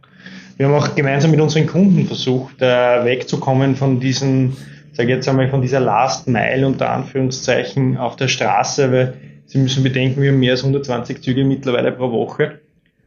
[0.60, 4.58] wir haben auch gemeinsam mit unseren Kunden versucht, äh, wegzukommen von diesen,
[4.92, 9.14] sage jetzt einmal, von dieser Last Mile unter Anführungszeichen auf der Straße, weil
[9.46, 12.60] Sie müssen bedenken, wir haben mehr als 120 Züge mittlerweile pro Woche.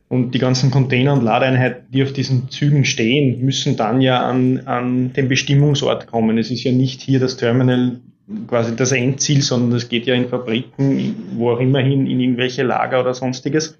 [0.08, 4.62] Und die ganzen Container und Ladeeinheiten, die auf diesen Zügen stehen, müssen dann ja an,
[4.64, 6.38] an den Bestimmungsort kommen.
[6.38, 8.00] Es ist ja nicht hier das Terminal
[8.46, 12.62] quasi das Endziel, sondern es geht ja in Fabriken, wo auch immer hin, in irgendwelche
[12.62, 13.78] Lager oder sonstiges.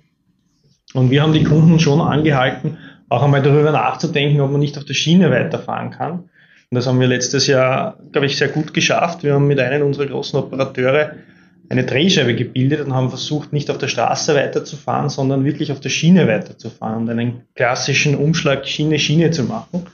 [0.95, 2.79] Und wir haben die Kunden schon angehalten,
[3.09, 6.13] auch einmal darüber nachzudenken, ob man nicht auf der Schiene weiterfahren kann.
[6.13, 9.23] Und das haben wir letztes Jahr, glaube ich, sehr gut geschafft.
[9.23, 11.13] Wir haben mit einem unserer großen Operateure
[11.69, 15.89] eine Drehscheibe gebildet und haben versucht, nicht auf der Straße weiterzufahren, sondern wirklich auf der
[15.89, 19.87] Schiene weiterzufahren und einen klassischen Umschlag Schiene-Schiene zu machen.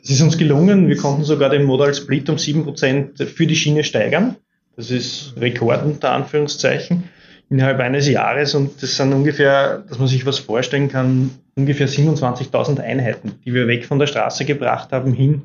[0.00, 0.88] Das ist uns gelungen.
[0.88, 4.36] Wir konnten sogar den Modal Split um 7% für die Schiene steigern.
[4.76, 7.04] Das ist Rekord unter Anführungszeichen
[7.50, 12.80] innerhalb eines Jahres und das sind ungefähr, dass man sich was vorstellen kann, ungefähr 27.000
[12.80, 15.42] Einheiten, die wir weg von der Straße gebracht haben, hin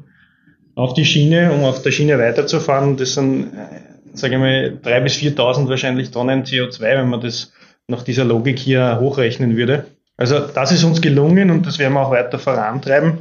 [0.75, 2.95] auf die Schiene, um auf der Schiene weiterzufahren.
[2.95, 7.51] Das sind, äh, sage ich mal, 3.000 bis 4.000 wahrscheinlich Tonnen CO2, wenn man das
[7.87, 9.85] nach dieser Logik hier hochrechnen würde.
[10.17, 13.17] Also das ist uns gelungen und das werden wir auch weiter vorantreiben.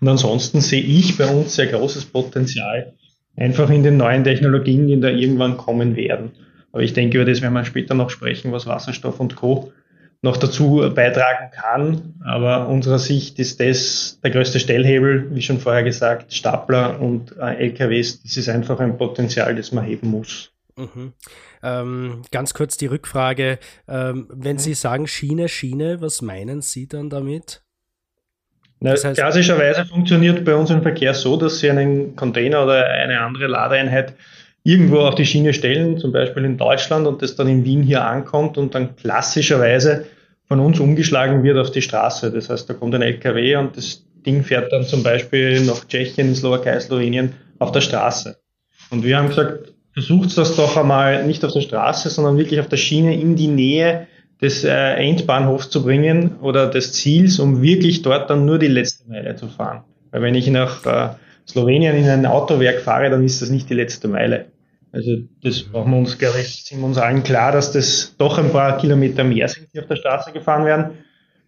[0.00, 2.94] Und ansonsten sehe ich bei uns sehr großes Potenzial
[3.36, 6.32] einfach in den neuen Technologien, die da irgendwann kommen werden.
[6.72, 9.72] Aber ich denke, über das werden wir später noch sprechen, was Wasserstoff und Co.
[10.22, 12.14] noch dazu beitragen kann.
[12.24, 17.54] Aber unserer Sicht ist das der größte Stellhebel, wie schon vorher gesagt, Stapler und äh,
[17.66, 18.22] LKWs.
[18.22, 20.50] Das ist einfach ein Potenzial, das man heben muss.
[20.76, 21.12] Mhm.
[21.62, 23.58] Ähm, ganz kurz die Rückfrage.
[23.88, 24.58] Ähm, wenn.
[24.58, 27.63] Sie sagen Schiene, Schiene, was meinen Sie dann damit?
[28.84, 32.84] Na, das heißt, klassischerweise funktioniert bei uns im Verkehr so, dass Sie einen Container oder
[32.84, 34.12] eine andere Ladeeinheit
[34.62, 38.04] irgendwo auf die Schiene stellen, zum Beispiel in Deutschland, und das dann in Wien hier
[38.04, 40.04] ankommt und dann klassischerweise
[40.46, 42.30] von uns umgeschlagen wird auf die Straße.
[42.30, 46.34] Das heißt, da kommt ein LKW und das Ding fährt dann zum Beispiel nach Tschechien,
[46.34, 48.36] Slowakei, Slowenien auf der Straße.
[48.90, 52.68] Und wir haben gesagt, versucht das doch einmal nicht auf der Straße, sondern wirklich auf
[52.68, 54.08] der Schiene in die Nähe
[54.40, 59.08] des äh, Endbahnhofs zu bringen oder des Ziels, um wirklich dort dann nur die letzte
[59.08, 59.84] Meile zu fahren.
[60.10, 61.14] Weil wenn ich nach äh,
[61.48, 64.46] Slowenien in ein Autowerk fahre, dann ist das nicht die letzte Meile.
[64.92, 68.38] Also das brauchen wir uns, glaube ich, sind wir uns allen klar, dass das doch
[68.38, 70.98] ein paar Kilometer mehr sind, die auf der Straße gefahren werden.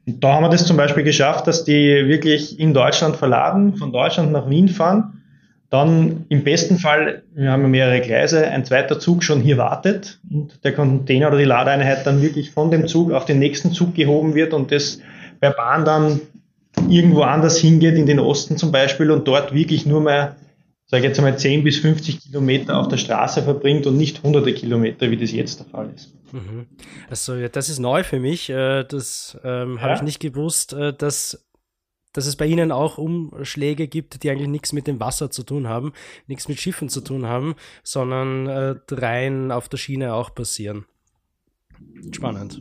[0.04, 3.92] Und da haben wir das zum Beispiel geschafft, dass die wirklich in Deutschland verladen, von
[3.92, 5.15] Deutschland nach Wien fahren.
[5.76, 10.64] Dann im besten Fall, wir haben mehrere Gleise, ein zweiter Zug schon hier wartet und
[10.64, 14.34] der Container oder die Ladeeinheit dann wirklich von dem Zug auf den nächsten Zug gehoben
[14.34, 15.00] wird und das
[15.38, 16.22] per Bahn dann
[16.88, 20.36] irgendwo anders hingeht, in den Osten zum Beispiel, und dort wirklich nur mehr,
[20.86, 24.54] sage ich jetzt einmal, 10 bis 50 Kilometer auf der Straße verbringt und nicht hunderte
[24.54, 26.10] Kilometer, wie das jetzt der Fall ist.
[26.32, 26.68] Mhm.
[27.10, 28.48] Also ja, das ist neu für mich.
[28.48, 29.82] Äh, das ähm, ja.
[29.82, 31.45] habe ich nicht gewusst, äh, dass
[32.16, 35.68] dass es bei Ihnen auch Umschläge gibt, die eigentlich nichts mit dem Wasser zu tun
[35.68, 35.92] haben,
[36.26, 40.86] nichts mit Schiffen zu tun haben, sondern äh, rein auf der Schiene auch passieren.
[42.12, 42.60] Spannend.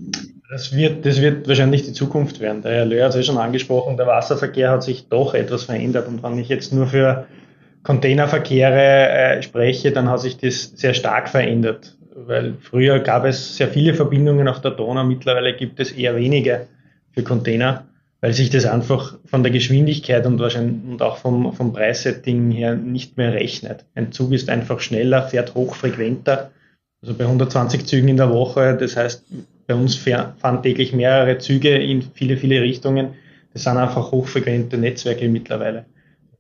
[0.52, 2.62] Das wird, das wird wahrscheinlich die Zukunft werden.
[2.62, 6.08] Der Herr Löhr hat es ja schon angesprochen, der Wasserverkehr hat sich doch etwas verändert.
[6.08, 7.26] Und wenn ich jetzt nur für
[7.84, 11.98] Containerverkehre äh, spreche, dann hat sich das sehr stark verändert.
[12.14, 16.68] Weil früher gab es sehr viele Verbindungen auf der Donau, mittlerweile gibt es eher wenige
[17.12, 17.86] für Container,
[18.26, 22.76] weil sich das einfach von der Geschwindigkeit und wahrscheinlich und auch vom, vom Preissetting her
[22.76, 23.86] nicht mehr rechnet.
[23.94, 26.50] Ein Zug ist einfach schneller, fährt hochfrequenter
[27.04, 29.26] also bei 120 Zügen in der Woche, das heißt,
[29.68, 33.14] bei uns fahren täglich mehrere Züge in viele, viele Richtungen.
[33.54, 35.86] Das sind einfach hochfrequente Netzwerke mittlerweile.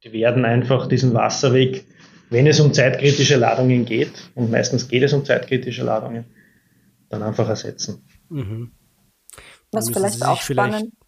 [0.03, 1.85] Die werden einfach diesen Wasserweg,
[2.31, 6.25] wenn es um zeitkritische Ladungen geht, und meistens geht es um zeitkritische Ladungen,
[7.09, 8.03] dann einfach ersetzen.
[8.29, 8.71] Mhm.
[9.71, 10.75] Was vielleicht auch spannend.
[10.75, 11.04] Vielleicht,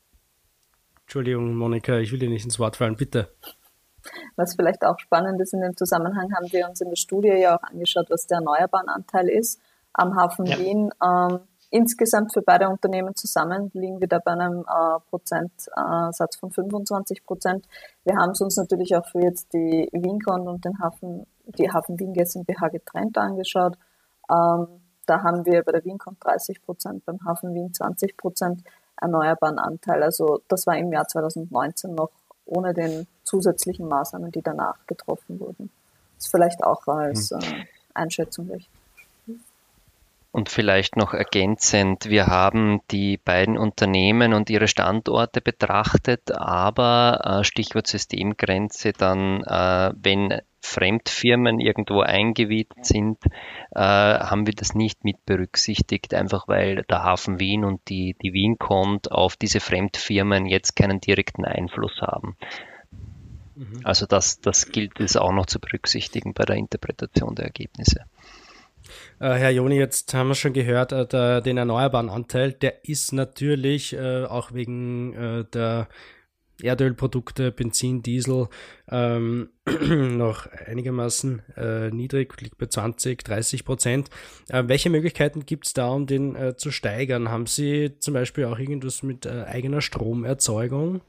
[1.07, 3.29] Entschuldigung, Monika, ich will dir nicht ins Wort fallen, bitte.
[4.35, 7.55] Was vielleicht auch spannend ist in dem Zusammenhang, haben wir uns in der Studie ja
[7.55, 9.61] auch angeschaut, was der Erneuerbarenanteil ist
[9.93, 10.59] am Hafen ja.
[10.59, 10.91] Wien.
[11.01, 11.39] Ähm,
[11.69, 17.65] insgesamt für beide Unternehmen zusammen liegen wir da bei einem äh, Prozentsatz von 25 Prozent.
[18.03, 21.97] Wir haben es uns natürlich auch für jetzt die Wincon und den Hafen, die Hafen
[22.01, 23.77] Wien GmbH getrennt angeschaut.
[24.29, 24.67] Ähm,
[25.05, 28.61] da haben wir bei der Wincon 30 Prozent, beim Hafen Wien 20 Prozent
[29.01, 30.03] erneuerbaren Anteil.
[30.03, 32.11] Also das war im Jahr 2019 noch
[32.45, 35.69] ohne den zusätzlichen Maßnahmen, die danach getroffen wurden.
[36.15, 37.39] Das ist vielleicht auch als hm.
[37.39, 38.69] äh, Einschätzung wichtig.
[40.31, 47.43] Und vielleicht noch ergänzend, wir haben die beiden Unternehmen und ihre Standorte betrachtet, aber äh,
[47.43, 53.17] Stichwort Systemgrenze dann, äh, wenn Fremdfirmen irgendwo eingewiet sind,
[53.71, 58.33] äh, haben wir das nicht mit berücksichtigt, einfach weil der Hafen Wien und die, die
[58.33, 62.35] Wiencont auf diese Fremdfirmen jetzt keinen direkten Einfluss haben.
[63.55, 63.81] Mhm.
[63.83, 68.01] Also das, das gilt es auch noch zu berücksichtigen bei der Interpretation der Ergebnisse.
[69.19, 73.13] Äh, Herr Joni, jetzt haben wir schon gehört, äh, der, den erneuerbaren Anteil, der ist
[73.13, 75.87] natürlich äh, auch wegen äh, der
[76.61, 78.47] Erdölprodukte, Benzin, Diesel
[78.89, 79.49] ähm,
[79.81, 84.09] noch einigermaßen äh, niedrig, liegt bei 20, 30 Prozent.
[84.49, 87.29] Äh, welche Möglichkeiten gibt es da, um den äh, zu steigern?
[87.29, 91.01] Haben Sie zum Beispiel auch irgendwas mit äh, eigener Stromerzeugung?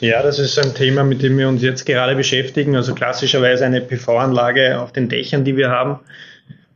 [0.00, 2.76] Ja, das ist ein Thema, mit dem wir uns jetzt gerade beschäftigen.
[2.76, 6.00] Also klassischerweise eine PV-Anlage auf den Dächern, die wir haben.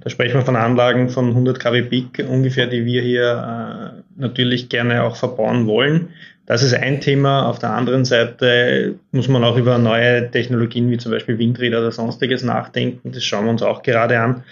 [0.00, 4.70] Da sprechen wir von Anlagen von 100 kW Peak ungefähr, die wir hier äh, natürlich
[4.70, 6.08] gerne auch verbauen wollen.
[6.50, 7.46] Das ist ein Thema.
[7.46, 11.92] Auf der anderen Seite muss man auch über neue Technologien wie zum Beispiel Windräder oder
[11.92, 13.12] sonstiges nachdenken.
[13.12, 14.42] Das schauen wir uns auch gerade an.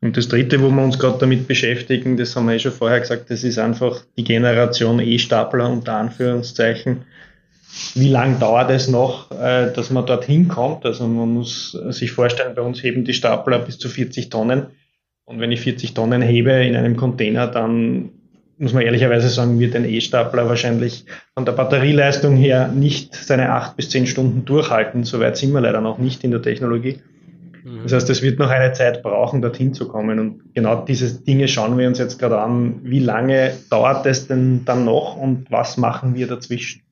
[0.00, 3.00] Und das Dritte, wo wir uns gerade damit beschäftigen, das haben wir eh schon vorher
[3.00, 6.98] gesagt, das ist einfach die Generation E-Stapler unter Anführungszeichen.
[7.94, 10.86] Wie lang dauert es noch, äh, dass man dorthin kommt?
[10.86, 14.66] Also man muss sich vorstellen, bei uns heben die Stapler bis zu 40 Tonnen.
[15.24, 18.10] Und wenn ich 40 Tonnen hebe in einem Container, dann
[18.58, 23.76] muss man ehrlicherweise sagen, wird ein E-Stapler wahrscheinlich von der Batterieleistung her nicht seine acht
[23.76, 25.04] bis zehn Stunden durchhalten.
[25.04, 27.00] Soweit sind wir leider noch nicht in der Technologie.
[27.64, 27.82] Mhm.
[27.84, 30.18] Das heißt, es wird noch eine Zeit brauchen, dorthin zu kommen.
[30.18, 32.80] Und genau diese Dinge schauen wir uns jetzt gerade an.
[32.82, 36.82] Wie lange dauert es denn dann noch und was machen wir dazwischen?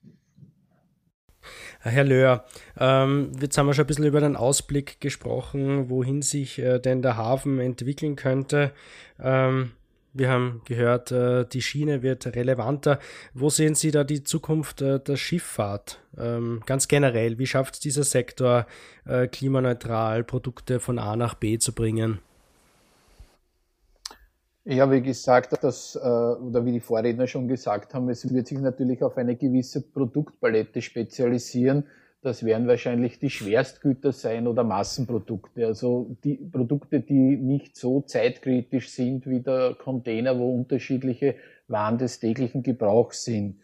[1.79, 2.43] Herr Löhr,
[2.79, 7.01] ähm, jetzt haben wir schon ein bisschen über den Ausblick gesprochen, wohin sich äh, denn
[7.01, 8.71] der Hafen entwickeln könnte.
[9.21, 9.71] Ähm,
[10.17, 12.99] wir haben gehört, äh, die Schiene wird relevanter.
[13.33, 15.99] Wo sehen Sie da die Zukunft äh, der Schifffahrt?
[16.17, 18.65] Ähm, ganz generell, wie schafft es dieser Sektor,
[19.05, 22.19] äh, klimaneutral Produkte von A nach B zu bringen?
[24.65, 29.01] Ja, wie gesagt, das, oder wie die Vorredner schon gesagt haben, es wird sich natürlich
[29.01, 31.85] auf eine gewisse Produktpalette spezialisieren
[32.21, 35.65] das werden wahrscheinlich die Schwerstgüter sein oder Massenprodukte.
[35.65, 41.35] Also die Produkte, die nicht so zeitkritisch sind wie der Container, wo unterschiedliche
[41.67, 43.59] Waren des täglichen Gebrauchs sind.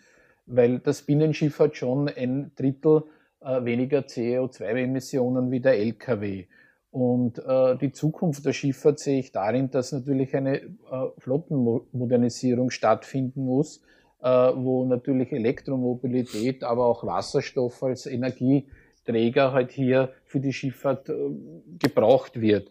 [0.46, 3.04] Weil das Binnenschiff hat schon ein Drittel
[3.42, 6.46] äh, weniger CO2-Emissionen wie der LKW.
[6.92, 10.70] Und äh, die Zukunft der Schifffahrt sehe ich darin, dass natürlich eine äh,
[11.18, 13.82] Flottenmodernisierung stattfinden muss,
[14.28, 21.14] wo natürlich Elektromobilität, aber auch Wasserstoff als Energieträger halt hier für die Schifffahrt äh,
[21.80, 22.70] gebraucht wird.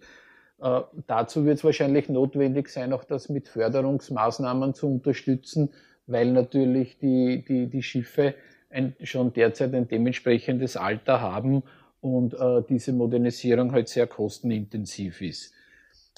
[0.60, 5.70] Äh, dazu wird es wahrscheinlich notwendig sein, auch das mit Förderungsmaßnahmen zu unterstützen,
[6.06, 8.34] weil natürlich die, die, die Schiffe
[8.70, 11.62] ein, schon derzeit ein dementsprechendes Alter haben
[12.00, 15.52] und äh, diese Modernisierung halt sehr kostenintensiv ist.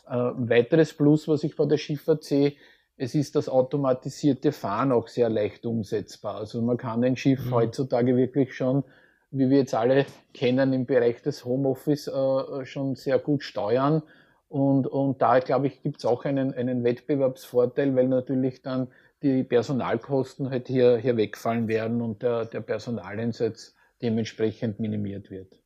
[0.09, 2.53] Äh, weiteres Plus, was ich bei der Schifffahrt sehe,
[2.97, 6.37] es ist das automatisierte Fahren auch sehr leicht umsetzbar.
[6.37, 7.55] Also man kann ein Schiff mhm.
[7.55, 8.85] heutzutage wirklich schon,
[9.31, 14.03] wie wir jetzt alle kennen, im Bereich des Homeoffice äh, schon sehr gut steuern.
[14.49, 18.89] Und, und da, glaube ich, gibt es auch einen, einen Wettbewerbsvorteil, weil natürlich dann
[19.23, 25.64] die Personalkosten halt hier, hier wegfallen werden und der, der Personaleinsatz dementsprechend minimiert wird.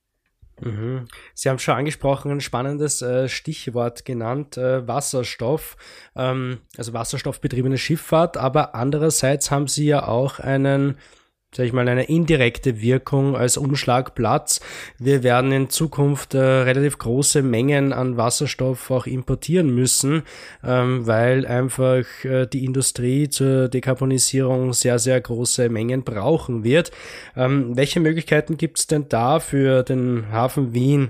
[0.61, 1.07] Mhm.
[1.33, 5.77] Sie haben schon angesprochen, ein spannendes äh, Stichwort genannt, äh, Wasserstoff,
[6.15, 10.97] ähm, also wasserstoffbetriebene Schifffahrt, aber andererseits haben Sie ja auch einen
[11.51, 14.59] sag ich mal, eine indirekte Wirkung als Umschlagplatz.
[14.99, 20.23] Wir werden in Zukunft äh, relativ große Mengen an Wasserstoff auch importieren müssen,
[20.63, 26.91] ähm, weil einfach äh, die Industrie zur Dekarbonisierung sehr, sehr große Mengen brauchen wird.
[27.35, 31.09] Ähm, welche Möglichkeiten gibt es denn da für den Hafen Wien,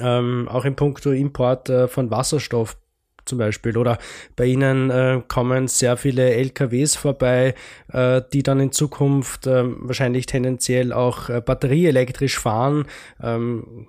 [0.00, 2.76] ähm, auch in puncto Import äh, von Wasserstoff
[3.24, 3.76] zum Beispiel.
[3.76, 3.98] Oder
[4.36, 7.54] bei Ihnen äh, kommen sehr viele LKWs vorbei,
[7.92, 12.86] äh, die dann in Zukunft äh, wahrscheinlich tendenziell auch äh, batterieelektrisch fahren.
[13.22, 13.86] Ähm,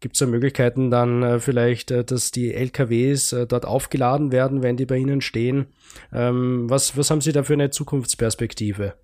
[0.00, 4.76] Gibt es da Möglichkeiten dann äh, vielleicht, äh, dass die LKWs dort aufgeladen werden, wenn
[4.76, 5.66] die bei Ihnen stehen?
[6.12, 8.94] Ähm, was, was haben Sie da für eine Zukunftsperspektive?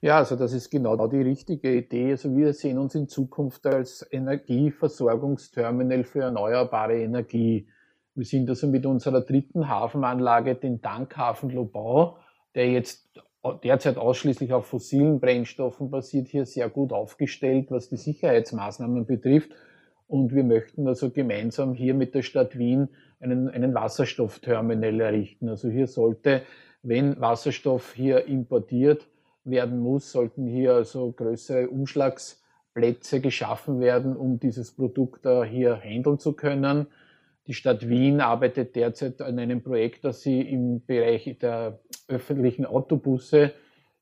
[0.00, 2.12] Ja, also das ist genau die richtige Idee.
[2.12, 7.66] Also wir sehen uns in Zukunft als Energieversorgungsterminal für erneuerbare Energie.
[8.18, 12.16] Wir sind also mit unserer dritten Hafenanlage, den Tankhafen Lobau,
[12.56, 13.08] der jetzt
[13.62, 19.52] derzeit ausschließlich auf fossilen Brennstoffen basiert, hier sehr gut aufgestellt, was die Sicherheitsmaßnahmen betrifft.
[20.08, 22.88] Und wir möchten also gemeinsam hier mit der Stadt Wien
[23.20, 25.48] einen, einen Wasserstoffterminal errichten.
[25.48, 26.42] Also hier sollte,
[26.82, 29.06] wenn Wasserstoff hier importiert
[29.44, 36.32] werden muss, sollten hier also größere Umschlagsplätze geschaffen werden, um dieses Produkt hier handeln zu
[36.32, 36.88] können.
[37.48, 43.52] Die Stadt Wien arbeitet derzeit an einem Projekt, dass sie im Bereich der öffentlichen Autobusse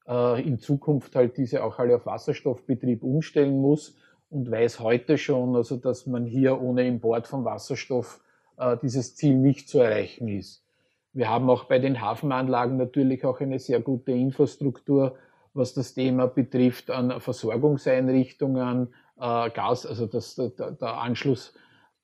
[0.09, 3.97] äh, in Zukunft halt diese auch alle auf Wasserstoffbetrieb umstellen muss
[4.31, 8.21] und weiß heute schon, also dass man hier ohne Import von Wasserstoff
[8.59, 10.65] äh, dieses Ziel nicht zu erreichen ist.
[11.13, 15.15] Wir haben auch bei den Hafenanlagen natürlich auch eine sehr gute Infrastruktur,
[15.55, 18.89] was das Thema betrifft an Versorgungseinrichtungen,
[19.21, 21.55] äh, Gas, also das, der, der Anschluss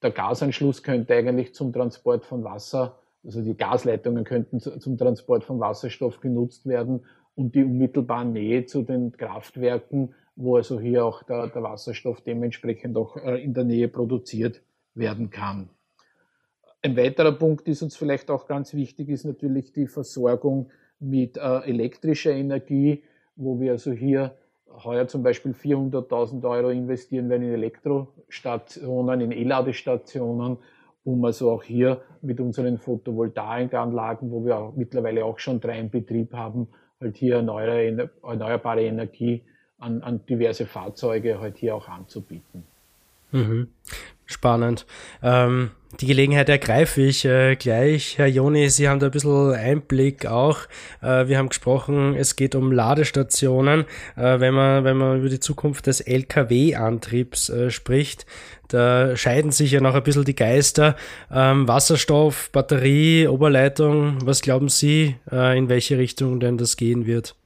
[0.03, 5.61] der Gasanschluss könnte eigentlich zum Transport von Wasser, also die Gasleitungen könnten zum Transport von
[5.61, 11.48] Wasserstoff genutzt werden und die unmittelbare Nähe zu den Kraftwerken, wo also hier auch der,
[11.48, 14.62] der Wasserstoff dementsprechend auch äh, in der Nähe produziert
[14.94, 15.70] werden kann.
[16.82, 21.61] Ein weiterer Punkt, ist uns vielleicht auch ganz wichtig, ist natürlich die Versorgung mit äh,
[21.61, 23.05] elektrischer Energie,
[23.36, 24.36] wo wir also hier
[24.84, 30.58] heuer zum Beispiel 400.000 Euro investieren werden in Elektrostationen, in E-Ladestationen,
[31.04, 35.90] um also auch hier mit unseren Photovoltaikanlagen, wo wir auch mittlerweile auch schon drei in
[35.90, 36.68] Betrieb haben,
[37.00, 39.42] halt hier erneuerbare, Energie
[39.78, 42.64] an, an diverse Fahrzeuge halt hier auch anzubieten.
[43.33, 43.68] Mhm.
[44.26, 44.87] Spannend.
[45.22, 45.70] Ähm,
[46.01, 48.16] die Gelegenheit ergreife ich äh, gleich.
[48.16, 50.61] Herr Joni, Sie haben da ein bisschen Einblick auch.
[51.03, 53.85] Äh, wir haben gesprochen, es geht um Ladestationen.
[54.16, 58.24] Äh, wenn, man, wenn man über die Zukunft des Lkw-Antriebs äh, spricht,
[58.68, 60.97] da scheiden sich ja noch ein bisschen die Geister.
[61.30, 67.37] Ähm, Wasserstoff, Batterie, Oberleitung, was glauben Sie, äh, in welche Richtung denn das gehen wird?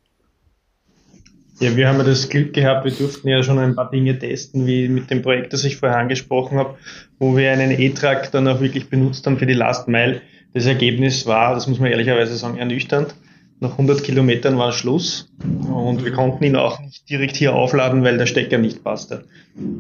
[1.59, 4.67] Ja, wir haben ja das Glück gehabt, wir durften ja schon ein paar Dinge testen,
[4.67, 6.75] wie mit dem Projekt, das ich vorher angesprochen habe,
[7.19, 10.21] wo wir einen E-Truck dann auch wirklich benutzt haben für die Last Mile.
[10.53, 13.15] Das Ergebnis war, das muss man ehrlicherweise sagen, ernüchternd.
[13.61, 15.31] Nach 100 Kilometern war Schluss
[15.73, 19.25] und wir konnten ihn auch nicht direkt hier aufladen, weil der Stecker nicht passte.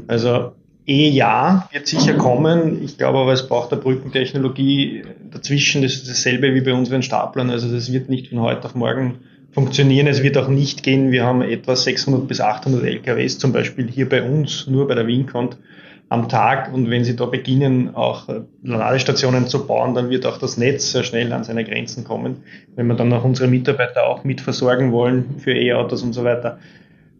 [0.06, 0.52] Also
[0.86, 2.82] eh ja, wird sicher kommen.
[2.82, 5.82] Ich glaube aber, es braucht eine Brückentechnologie dazwischen.
[5.82, 7.50] Das ist dasselbe wie bei unseren Staplern.
[7.50, 9.18] Also das wird nicht von heute auf morgen
[9.56, 10.06] funktionieren.
[10.06, 11.12] Es wird auch nicht gehen.
[11.12, 15.06] Wir haben etwa 600 bis 800 LKWs zum Beispiel hier bei uns, nur bei der
[15.06, 15.56] Wincont
[16.10, 16.74] am Tag.
[16.74, 20.92] Und wenn Sie da beginnen, auch äh, Ladestationen zu bauen, dann wird auch das Netz
[20.92, 22.42] sehr schnell an seine Grenzen kommen.
[22.74, 26.58] Wenn wir dann auch unsere Mitarbeiter auch mit versorgen wollen für E-Autos und so weiter,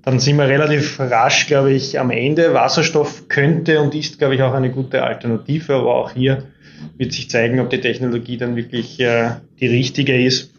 [0.02, 2.52] dann sind wir relativ rasch, glaube ich, am Ende.
[2.52, 6.42] Wasserstoff könnte und ist, glaube ich, auch eine gute Alternative, aber auch hier
[6.98, 10.52] wird sich zeigen, ob die Technologie dann wirklich äh, die richtige ist.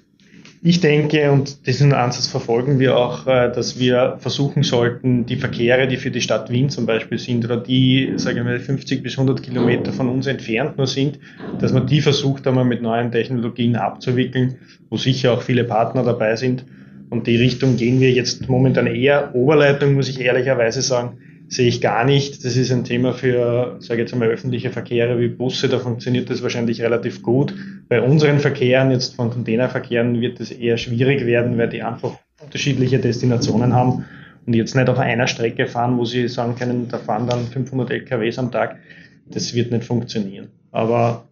[0.69, 5.87] Ich denke, und diesen Ansatz verfolgen wir auch, äh, dass wir versuchen sollten, die Verkehre,
[5.87, 9.41] die für die Stadt Wien zum Beispiel sind oder die, sagen wir, 50 bis 100
[9.41, 11.19] Kilometer von uns entfernt nur sind,
[11.61, 14.57] dass man die versucht, einmal mit neuen Technologien abzuwickeln,
[14.89, 16.65] wo sicher auch viele Partner dabei sind.
[17.09, 19.33] Und die Richtung gehen wir jetzt momentan eher.
[19.35, 22.43] Oberleitung, muss ich ehrlicherweise sagen, sehe ich gar nicht.
[22.43, 25.69] Das ist ein Thema für, sage ich jetzt einmal, öffentliche Verkehre wie Busse.
[25.69, 27.55] Da funktioniert das wahrscheinlich relativ gut.
[27.89, 32.99] Bei unseren Verkehren, jetzt von Containerverkehren, wird es eher schwierig werden, weil die einfach unterschiedliche
[32.99, 34.05] Destinationen haben
[34.45, 37.91] und jetzt nicht auf einer Strecke fahren, wo sie sagen können, da fahren dann 500
[37.91, 38.77] LKWs am Tag.
[39.25, 40.49] Das wird nicht funktionieren.
[40.71, 41.27] Aber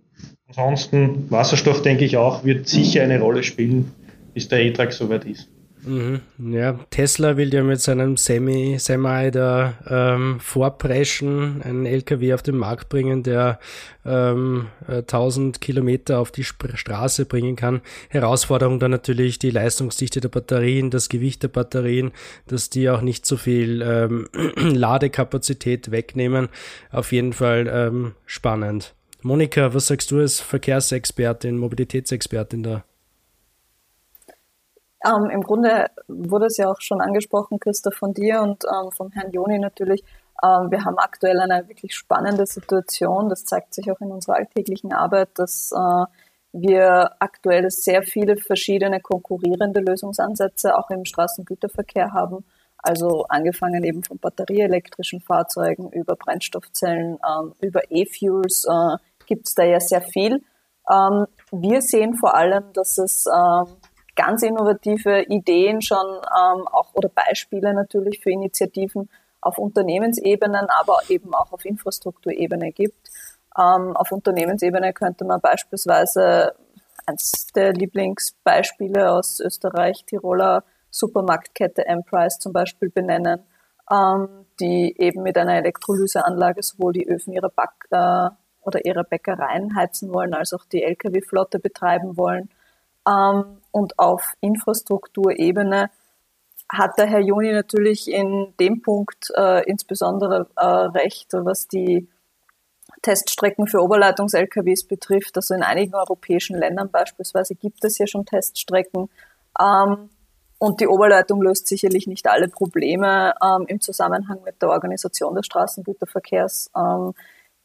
[0.48, 3.92] ansonsten, Wasserstoff, denke ich auch, wird sicher eine Rolle spielen,
[4.34, 5.50] bis der E-Truck soweit ist.
[5.86, 6.22] Mhm.
[6.40, 12.58] Ja, Tesla will ja mit seinem Semi, Semi da ähm, vorpreschen, einen LKW auf den
[12.58, 13.60] Markt bringen, der
[14.04, 17.82] ähm, 1000 Kilometer auf die Sp Straße bringen kann.
[18.10, 22.12] Herausforderung dann natürlich die Leistungsdichte der Batterien, das Gewicht der Batterien,
[22.48, 26.50] dass die auch nicht so viel ähm, Ladekapazität wegnehmen.
[26.92, 28.96] Auf jeden Fall ähm, spannend.
[29.22, 32.86] Monika, was sagst du als Verkehrsexpertin, Mobilitätsexpertin da?
[35.06, 39.12] Ähm, Im Grunde wurde es ja auch schon angesprochen, Christoph, von dir und ähm, vom
[39.12, 40.04] Herrn Joni natürlich.
[40.44, 43.30] Ähm, wir haben aktuell eine wirklich spannende Situation.
[43.30, 46.06] Das zeigt sich auch in unserer alltäglichen Arbeit, dass äh,
[46.54, 52.46] wir aktuell sehr viele verschiedene konkurrierende Lösungsansätze auch im Straßengüterverkehr haben.
[52.78, 59.64] Also angefangen eben von batterieelektrischen Fahrzeugen über Brennstoffzellen, ähm, über E-Fuels äh, gibt es da
[59.64, 60.44] ja sehr viel.
[60.90, 63.68] Ähm, wir sehen vor allem, dass es ähm,
[64.16, 69.10] ganz innovative Ideen schon ähm, auch oder Beispiele natürlich für Initiativen
[69.42, 73.10] auf Unternehmensebenen, aber eben auch auf Infrastrukturebene gibt.
[73.58, 76.54] Ähm, auf Unternehmensebene könnte man beispielsweise
[77.06, 83.42] eines der Lieblingsbeispiele aus Österreich, Tiroler Supermarktkette Emprise zum Beispiel benennen,
[83.92, 88.30] ähm, die eben mit einer Elektrolyseanlage sowohl die Öfen ihrer Back- äh,
[88.62, 92.50] oder ihrer Bäckereien heizen wollen, als auch die Lkw-Flotte betreiben wollen.
[93.08, 95.90] Ähm, und auf Infrastrukturebene
[96.70, 102.08] hat der Herr Juni natürlich in dem Punkt äh, insbesondere äh, recht, was die
[103.02, 105.36] Teststrecken für Oberleitungs-LKWs betrifft.
[105.36, 109.10] Also in einigen europäischen Ländern beispielsweise gibt es ja schon Teststrecken.
[109.60, 110.10] Ähm,
[110.58, 115.48] und die Oberleitung löst sicherlich nicht alle Probleme ähm, im Zusammenhang mit der Organisation des
[115.48, 116.72] Straßengüterverkehrs.
[116.78, 117.14] Ähm,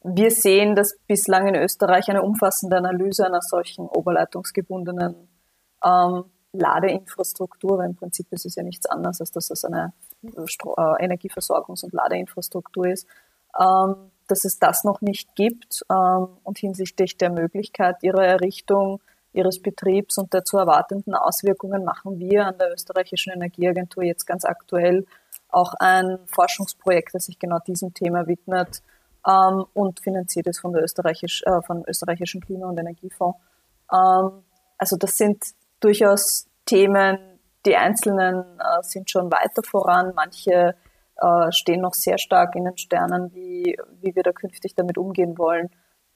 [0.03, 5.30] wir sehen, dass bislang in Österreich eine umfassende Analyse einer solchen oberleitungsgebundenen
[5.85, 9.93] ähm, Ladeinfrastruktur, weil im Prinzip ist es ja nichts anderes, als dass es eine
[10.47, 13.07] Stro äh, Energieversorgungs- und Ladeinfrastruktur ist,
[13.59, 19.01] ähm, dass es das noch nicht gibt ähm, und hinsichtlich der Möglichkeit ihrer Errichtung,
[19.33, 24.45] ihres Betriebs und der zu erwartenden Auswirkungen machen wir an der österreichischen Energieagentur jetzt ganz
[24.45, 25.07] aktuell
[25.51, 28.83] auch ein Forschungsprojekt, das sich genau diesem Thema widmet,
[29.27, 33.39] ähm, und finanziert ist von der österreichisch, äh, vom österreichischen Klima- und Energiefonds.
[33.93, 34.43] Ähm,
[34.79, 35.45] also das sind
[35.81, 37.19] durchaus Themen,
[37.67, 40.75] die einzelnen äh, sind schon weiter voran, manche
[41.17, 45.37] äh, stehen noch sehr stark in den Sternen, wie, wie wir da künftig damit umgehen
[45.37, 45.69] wollen.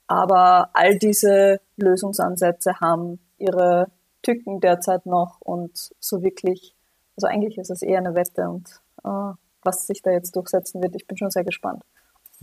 [0.07, 3.87] Aber all diese Lösungsansätze haben ihre
[4.21, 6.75] Tücken derzeit noch und so wirklich,
[7.15, 10.95] also eigentlich ist es eher eine Wette und äh, was sich da jetzt durchsetzen wird,
[10.95, 11.83] ich bin schon sehr gespannt.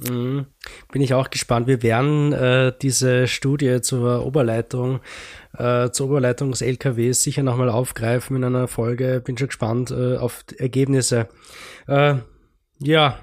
[0.08, 0.46] Mhm.
[0.90, 1.66] Bin ich auch gespannt.
[1.66, 5.00] Wir werden äh, diese Studie zur Oberleitung,
[5.56, 9.20] äh, zur Oberleitung des LKWs sicher nochmal aufgreifen in einer Folge.
[9.24, 11.28] Bin schon gespannt äh, auf Ergebnisse.
[11.86, 12.16] Äh,
[12.78, 13.18] ja,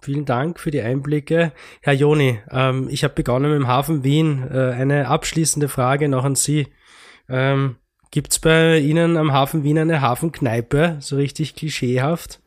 [0.00, 1.52] vielen Dank für die Einblicke.
[1.80, 4.46] Herr Joni, ähm, ich habe begonnen mit dem Hafen Wien.
[4.50, 6.68] Äh, eine abschließende Frage noch an Sie.
[7.28, 7.76] Ähm,
[8.10, 12.40] Gibt es bei Ihnen am Hafen Wien eine Hafenkneipe, so richtig klischeehaft?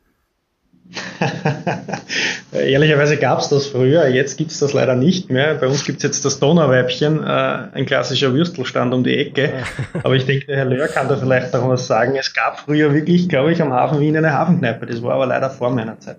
[2.52, 5.54] Ehrlicherweise gab es das früher, jetzt gibt es das leider nicht mehr.
[5.54, 9.64] Bei uns gibt es jetzt das Donauweibchen, äh, ein klassischer Würstelstand um die Ecke.
[10.02, 12.16] Aber ich denke, der Herr Löhr kann da vielleicht noch was sagen.
[12.16, 14.86] Es gab früher wirklich, glaube ich, am Hafen Wien eine Hafenkneipe.
[14.86, 16.18] Das war aber leider vor meiner Zeit.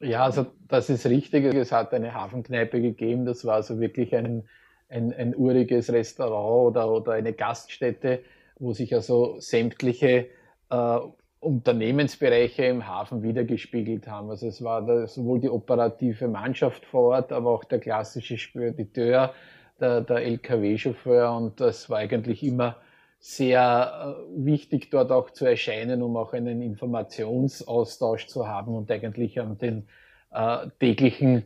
[0.00, 1.44] Ja, also das ist richtig.
[1.54, 3.26] Es hat eine Hafenkneipe gegeben.
[3.26, 4.44] Das war also wirklich ein,
[4.88, 8.20] ein, ein uriges Restaurant oder, oder eine Gaststätte,
[8.58, 10.26] wo sich also sämtliche
[10.70, 10.98] äh,
[11.44, 14.30] Unternehmensbereiche im Hafen wiedergespiegelt haben.
[14.30, 19.34] Also es war da sowohl die operative Mannschaft vor Ort, aber auch der klassische Spediteur,
[19.80, 22.76] der, der LKW-Chauffeur und das war eigentlich immer
[23.18, 29.40] sehr äh, wichtig, dort auch zu erscheinen, um auch einen Informationsaustausch zu haben und eigentlich
[29.40, 29.88] an den
[30.30, 31.44] äh, täglichen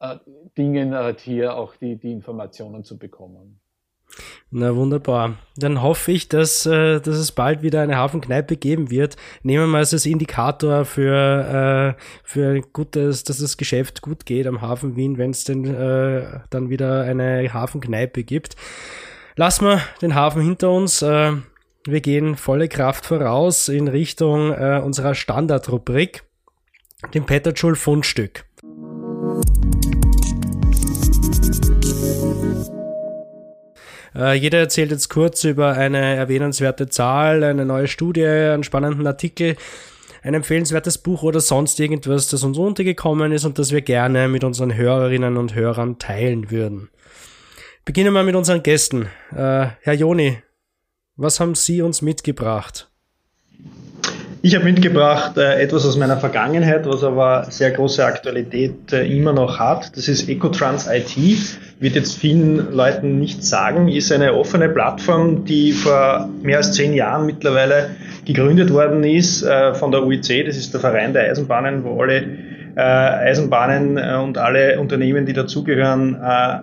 [0.00, 0.16] äh,
[0.56, 3.60] Dingen halt hier auch die, die Informationen zu bekommen.
[4.50, 5.36] Na wunderbar.
[5.56, 9.16] Dann hoffe ich, dass, äh, dass es bald wieder eine Hafenkneipe geben wird.
[9.42, 14.46] Nehmen wir mal als Indikator für, äh, für ein gutes, dass das Geschäft gut geht
[14.46, 18.56] am Hafen Wien, wenn es denn äh, dann wieder eine Hafenkneipe gibt.
[19.36, 21.02] Lassen wir den Hafen hinter uns.
[21.02, 21.32] Äh,
[21.86, 26.24] wir gehen volle Kraft voraus in Richtung unserer Standardrubrik,
[27.14, 27.74] dem Petterschul
[34.20, 39.56] Äh, jeder erzählt jetzt kurz über eine erwähnenswerte Zahl, eine neue Studie, einen spannenden Artikel,
[40.22, 44.44] ein empfehlenswertes Buch oder sonst irgendwas, das uns untergekommen ist und das wir gerne mit
[44.44, 46.90] unseren Hörerinnen und Hörern teilen würden.
[47.86, 49.06] Beginnen wir mit unseren Gästen.
[49.34, 50.42] Äh, Herr Joni,
[51.16, 52.89] was haben Sie uns mitgebracht?
[54.42, 59.34] Ich habe mitgebracht äh, etwas aus meiner Vergangenheit, was aber sehr große Aktualität äh, immer
[59.34, 59.94] noch hat.
[59.98, 61.14] Das ist Ecotrans IT.
[61.78, 66.94] Wird jetzt vielen Leuten nichts sagen, ist eine offene Plattform, die vor mehr als zehn
[66.94, 67.90] Jahren mittlerweile
[68.24, 70.46] gegründet worden ist äh, von der UIC.
[70.46, 72.22] Das ist der Verein der Eisenbahnen, wo alle
[72.76, 76.60] äh, Eisenbahnen äh, und alle Unternehmen, die dazugehören, äh,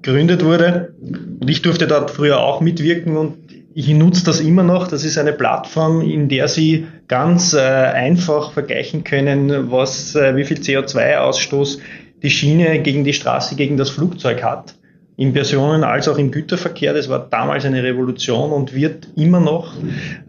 [0.00, 0.94] gegründet wurde.
[1.40, 3.36] Und ich durfte dort früher auch mitwirken und
[3.74, 4.88] ich nutze das immer noch.
[4.88, 10.44] Das ist eine Plattform, in der Sie ganz äh, einfach vergleichen können, was, äh, wie
[10.44, 11.78] viel CO2-Ausstoß
[12.22, 14.76] die Schiene gegen die Straße, gegen das Flugzeug hat.
[15.18, 16.94] Im Personen- als auch im Güterverkehr.
[16.94, 19.74] Das war damals eine Revolution und wird immer noch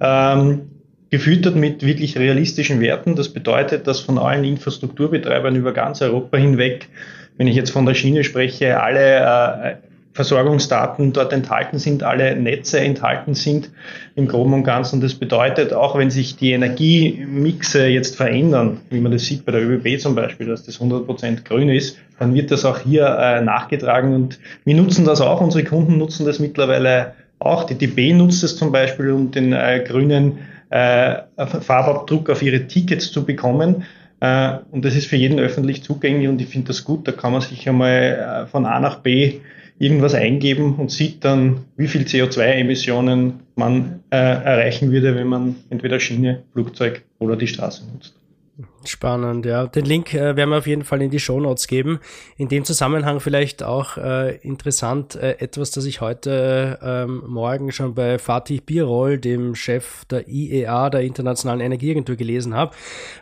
[0.01, 0.71] ähm,
[1.09, 3.15] gefüttert mit wirklich realistischen Werten.
[3.15, 6.89] Das bedeutet, dass von allen Infrastrukturbetreibern über ganz Europa hinweg,
[7.37, 9.75] wenn ich jetzt von der Schiene spreche, alle äh,
[10.13, 13.71] Versorgungsdaten dort enthalten sind, alle Netze enthalten sind
[14.15, 15.01] im Groben und Ganzen.
[15.01, 19.67] Das bedeutet, auch wenn sich die Energiemixe jetzt verändern, wie man das sieht bei der
[19.67, 24.13] ÖBB zum Beispiel, dass das 100% grün ist, dann wird das auch hier äh, nachgetragen
[24.13, 27.63] und wir nutzen das auch, unsere Kunden nutzen das mittlerweile auch.
[27.63, 30.37] Die DB nutzt es zum Beispiel, um den äh, grünen
[30.69, 33.83] äh, Farbabdruck auf ihre Tickets zu bekommen.
[34.19, 37.07] Äh, und das ist für jeden öffentlich zugänglich und ich finde das gut.
[37.07, 39.39] Da kann man sich einmal äh, von A nach B
[39.83, 45.99] irgendwas eingeben und sieht dann, wie viel CO2-Emissionen man äh, erreichen würde, wenn man entweder
[45.99, 48.15] Schiene, Flugzeug oder die Straße nutzt.
[48.85, 49.65] Spannend, ja.
[49.65, 51.99] Den Link äh, werden wir auf jeden Fall in die Show Notes geben.
[52.37, 57.95] In dem Zusammenhang vielleicht auch äh, interessant äh, etwas, das ich heute ähm, Morgen schon
[57.95, 62.75] bei Fatih Birol, dem Chef der IEA, der Internationalen Energieagentur, gelesen habe.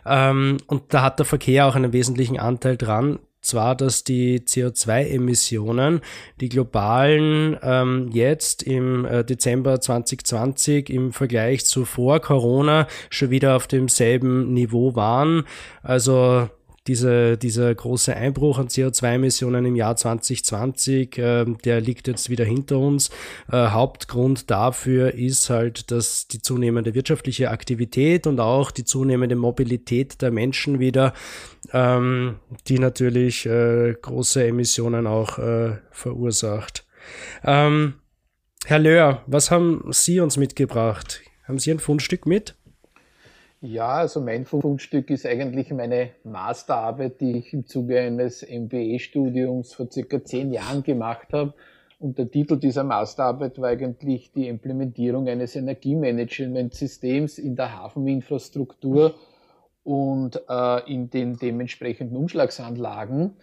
[0.04, 6.00] Ähm, und da hat der Verkehr auch einen wesentlichen Anteil dran zwar, dass die CO2-Emissionen,
[6.40, 13.56] die globalen, ähm, jetzt im äh, Dezember 2020 im Vergleich zu vor Corona schon wieder
[13.56, 15.44] auf demselben Niveau waren.
[15.82, 16.48] Also
[16.86, 22.78] diese, dieser große Einbruch an CO2-Emissionen im Jahr 2020, äh, der liegt jetzt wieder hinter
[22.78, 23.10] uns.
[23.50, 30.20] Äh, Hauptgrund dafür ist halt, dass die zunehmende wirtschaftliche Aktivität und auch die zunehmende Mobilität
[30.22, 31.12] der Menschen wieder,
[31.72, 36.84] ähm, die natürlich äh, große Emissionen auch äh, verursacht.
[37.44, 37.94] Ähm,
[38.64, 41.20] Herr Löhr, was haben Sie uns mitgebracht?
[41.46, 42.56] Haben Sie ein Fundstück mit?
[43.64, 49.88] Ja, also mein Fundstück ist eigentlich meine Masterarbeit, die ich im Zuge eines MBA-Studiums vor
[49.88, 51.54] circa zehn Jahren gemacht habe.
[52.00, 59.14] Und der Titel dieser Masterarbeit war eigentlich die Implementierung eines Energiemanagementsystems in der Hafeninfrastruktur
[59.84, 63.36] und äh, in den dementsprechenden Umschlagsanlagen.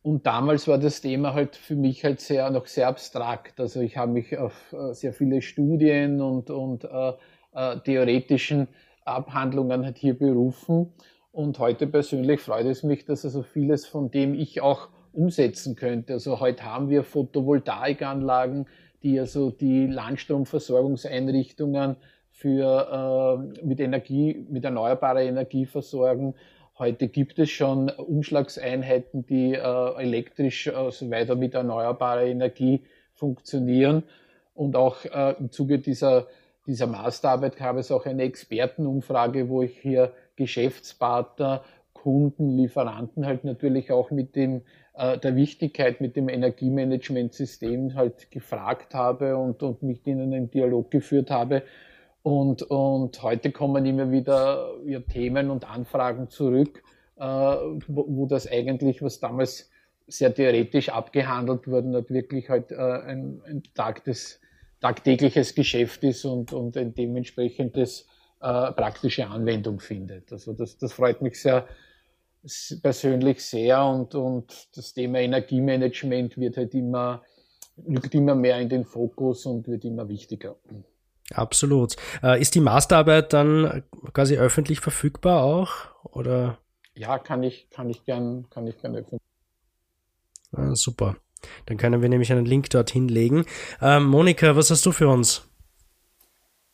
[0.00, 3.60] Und damals war das Thema halt für mich halt sehr noch sehr abstrakt.
[3.60, 7.12] Also ich habe mich auf äh, sehr viele Studien und, und äh,
[7.52, 8.68] äh, theoretischen
[9.08, 10.92] Abhandlungen hat hier berufen.
[11.32, 16.14] Und heute persönlich freut es mich, dass also vieles von dem ich auch umsetzen könnte.
[16.14, 18.66] Also heute haben wir Photovoltaikanlagen,
[19.02, 21.96] die also die Landstromversorgungseinrichtungen
[22.30, 26.34] für, äh, mit Energie, mit erneuerbarer Energie versorgen.
[26.78, 32.84] Heute gibt es schon Umschlagseinheiten, die äh, elektrisch also weiter mit erneuerbarer Energie
[33.14, 34.04] funktionieren.
[34.54, 36.28] Und auch äh, im Zuge dieser
[36.68, 41.64] dieser Masterarbeit gab es auch eine Expertenumfrage, wo ich hier Geschäftspartner,
[41.94, 44.62] Kunden, Lieferanten halt natürlich auch mit dem,
[44.94, 50.90] äh, der Wichtigkeit mit dem Energiemanagementsystem halt gefragt habe und, und mit ihnen einen Dialog
[50.90, 51.62] geführt habe.
[52.22, 56.82] Und, und heute kommen immer wieder ja, Themen und Anfragen zurück,
[57.16, 59.70] äh, wo, wo das eigentlich, was damals
[60.06, 64.40] sehr theoretisch abgehandelt wurde, hat wirklich halt äh, ein, ein Tag des
[64.80, 68.06] tagtägliches Geschäft ist und, und ein dementsprechendes
[68.40, 70.32] äh, praktische Anwendung findet.
[70.32, 71.66] Also das, das freut mich sehr
[72.82, 77.22] persönlich sehr und, und das Thema Energiemanagement wird halt immer,
[77.86, 80.56] rückt immer mehr in den Fokus und wird immer wichtiger.
[81.32, 81.96] Absolut.
[82.22, 83.82] Äh, ist die Masterarbeit dann
[84.14, 85.72] quasi öffentlich verfügbar auch?
[86.04, 86.58] Oder?
[86.94, 89.20] Ja, kann ich, kann ich gern, kann ich gern öffentlich.
[90.52, 91.16] Ah, super.
[91.66, 93.44] Dann können wir nämlich einen Link dorthin legen.
[93.80, 95.48] Ähm, Monika, was hast du für uns?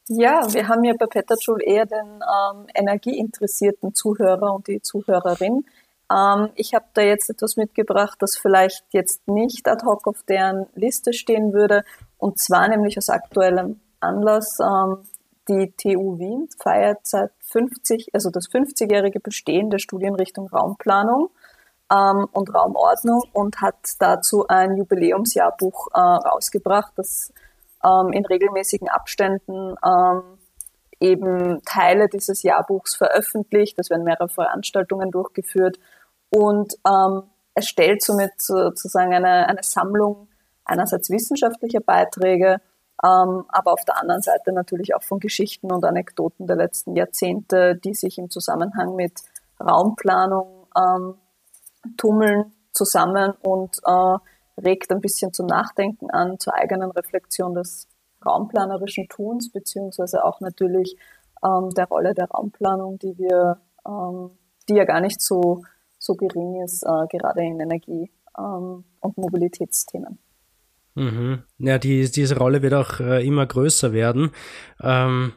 [0.09, 5.65] Ja, wir haben ja bei Petterschul eher den ähm, energieinteressierten Zuhörer und die Zuhörerin.
[6.12, 10.67] Ähm, ich habe da jetzt etwas mitgebracht, das vielleicht jetzt nicht ad hoc auf deren
[10.75, 11.85] Liste stehen würde,
[12.19, 14.59] und zwar nämlich aus aktuellem Anlass.
[14.61, 14.99] Ähm,
[15.49, 21.31] die TU Wien feiert seit 50, also das 50-jährige Bestehen der Studienrichtung Raumplanung
[21.93, 27.32] ähm, und Raumordnung und hat dazu ein Jubiläumsjahrbuch äh, rausgebracht, das
[27.85, 30.39] ähm, in regelmäßigen Abständen ähm,
[31.01, 33.78] eben Teile dieses Jahrbuchs veröffentlicht.
[33.78, 35.78] Es werden mehrere Veranstaltungen durchgeführt
[36.30, 37.24] und ähm,
[37.55, 40.28] es stellt somit sozusagen eine, eine Sammlung
[40.64, 42.61] einerseits wissenschaftlicher Beiträge,
[43.05, 47.76] ähm, aber auf der anderen Seite natürlich auch von Geschichten und Anekdoten der letzten Jahrzehnte,
[47.76, 49.20] die sich im Zusammenhang mit
[49.61, 51.16] Raumplanung ähm,
[51.97, 54.16] tummeln zusammen und äh,
[54.61, 57.89] regt ein bisschen zum Nachdenken an, zur eigenen Reflexion des
[58.24, 60.97] raumplanerischen Tuns, beziehungsweise auch natürlich
[61.45, 64.30] ähm, der Rolle der Raumplanung, die wir, ähm,
[64.68, 65.62] die ja gar nicht so,
[65.99, 70.18] so gering ist, äh, gerade in Energie- ähm, und Mobilitätsthemen.
[70.95, 71.43] Mhm.
[71.59, 74.30] Ja, die, diese Rolle wird auch äh, immer größer werden.
[74.80, 75.32] Ähm,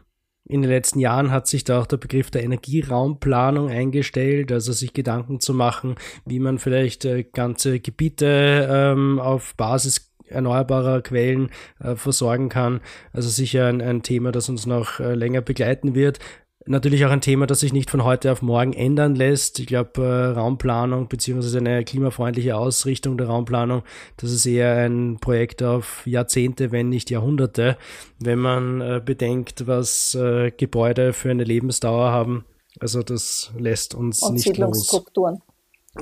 [0.49, 4.93] in den letzten Jahren hat sich da auch der Begriff der Energieraumplanung eingestellt, also sich
[4.93, 5.95] Gedanken zu machen,
[6.25, 12.81] wie man vielleicht äh, ganze Gebiete ähm, auf Basis erneuerbarer Quellen äh, versorgen kann.
[13.13, 16.19] Also sicher ein, ein Thema, das uns noch äh, länger begleiten wird
[16.67, 19.59] natürlich auch ein Thema, das sich nicht von heute auf morgen ändern lässt.
[19.59, 23.83] Ich glaube, äh, Raumplanung beziehungsweise eine klimafreundliche Ausrichtung der Raumplanung,
[24.17, 27.77] das ist eher ein Projekt auf Jahrzehnte, wenn nicht Jahrhunderte,
[28.19, 32.45] wenn man äh, bedenkt, was äh, Gebäude für eine Lebensdauer haben.
[32.79, 34.89] Also das lässt uns Und nicht los.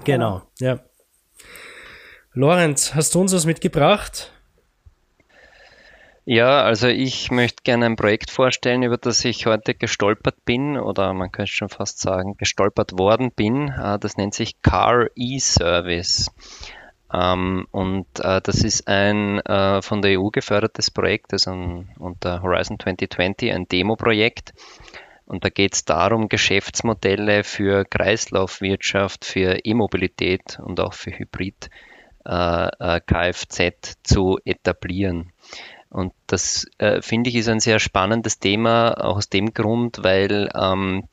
[0.04, 0.80] Genau, ja.
[2.34, 4.34] Lorenz, hast du uns was mitgebracht?
[6.28, 11.14] Ja, also ich möchte gerne ein Projekt vorstellen, über das ich heute gestolpert bin oder
[11.14, 13.68] man könnte schon fast sagen, gestolpert worden bin.
[13.68, 16.32] Äh, das nennt sich Car E-Service.
[17.14, 22.80] Ähm, und äh, das ist ein äh, von der EU gefördertes Projekt, ist unter Horizon
[22.80, 24.56] 2020 ein Demo-Projekt.
[25.28, 31.70] Und da geht es darum, Geschäftsmodelle für Kreislaufwirtschaft, für E-Mobilität und auch für Hybrid
[32.28, 35.32] Kfz zu etablieren.
[35.90, 40.50] Und das äh, finde ich ist ein sehr spannendes Thema, auch aus dem Grund, weil
[40.54, 41.08] ähm,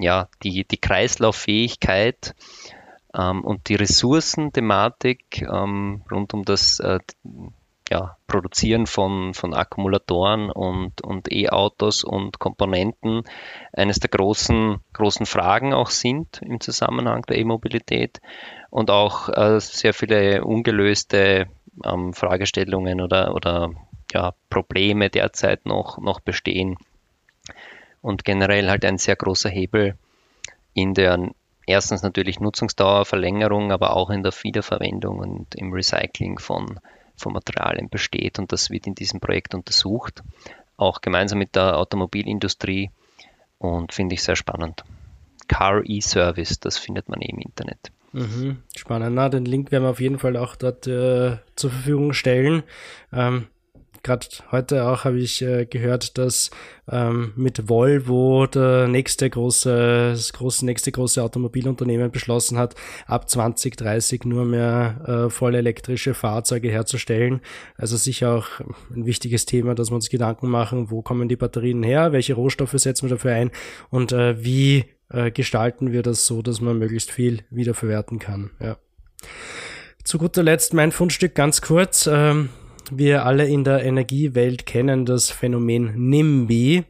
[0.00, 2.34] ja, die, die Kreislauffähigkeit
[3.14, 6.98] ähm, und die Ressourcenthematik ähm, rund um das äh,
[7.90, 13.22] ja, Produzieren von, von Akkumulatoren und, und E-Autos und Komponenten
[13.72, 18.20] eines der großen, großen Fragen auch sind im Zusammenhang der E-Mobilität.
[18.70, 21.46] Und auch äh, sehr viele ungelöste
[21.84, 23.70] ähm, Fragestellungen oder, oder
[24.12, 26.76] ja, Probleme derzeit noch, noch bestehen.
[28.00, 29.96] Und generell halt ein sehr großer Hebel
[30.74, 31.30] in der
[31.66, 36.78] erstens natürlich Nutzungsdauerverlängerung, aber auch in der Wiederverwendung und im Recycling von,
[37.16, 38.38] von Materialien besteht.
[38.38, 40.22] Und das wird in diesem Projekt untersucht,
[40.76, 42.90] auch gemeinsam mit der Automobilindustrie
[43.58, 44.84] und finde ich sehr spannend.
[45.48, 47.92] Car E-Service, das findet man eh im Internet.
[48.14, 49.16] Mhm, spannend.
[49.16, 52.62] Na, den Link werden wir auf jeden Fall auch dort äh, zur Verfügung stellen.
[53.12, 53.48] Ähm,
[54.04, 56.50] Gerade heute auch habe ich äh, gehört, dass
[56.92, 62.74] ähm, mit Volvo der nächste große, das große, nächste große Automobilunternehmen beschlossen hat,
[63.06, 67.40] ab 2030 nur mehr äh, voll elektrische Fahrzeuge herzustellen.
[67.78, 68.46] Also sicher auch
[68.94, 72.78] ein wichtiges Thema, dass wir uns Gedanken machen, wo kommen die Batterien her, welche Rohstoffe
[72.78, 73.52] setzen wir dafür ein
[73.88, 74.84] und äh, wie
[75.14, 78.50] äh, gestalten wir das so, dass man möglichst viel wiederverwerten kann.
[78.60, 78.76] Ja.
[80.02, 82.08] Zu guter Letzt mein Fundstück ganz kurz.
[82.12, 82.50] Ähm,
[82.90, 86.84] wir alle in der Energiewelt kennen das Phänomen NIMBY.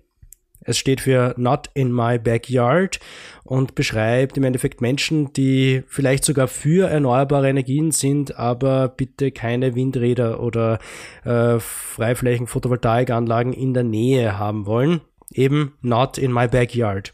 [0.67, 2.99] Es steht für Not in My Backyard
[3.45, 9.75] und beschreibt im Endeffekt Menschen, die vielleicht sogar für erneuerbare Energien sind, aber bitte keine
[9.75, 10.79] Windräder oder
[11.25, 15.03] äh, Freiflächen-Photovoltaikanlagen in der Nähe haben wollen.
[15.31, 17.13] Eben Not in My Backyard.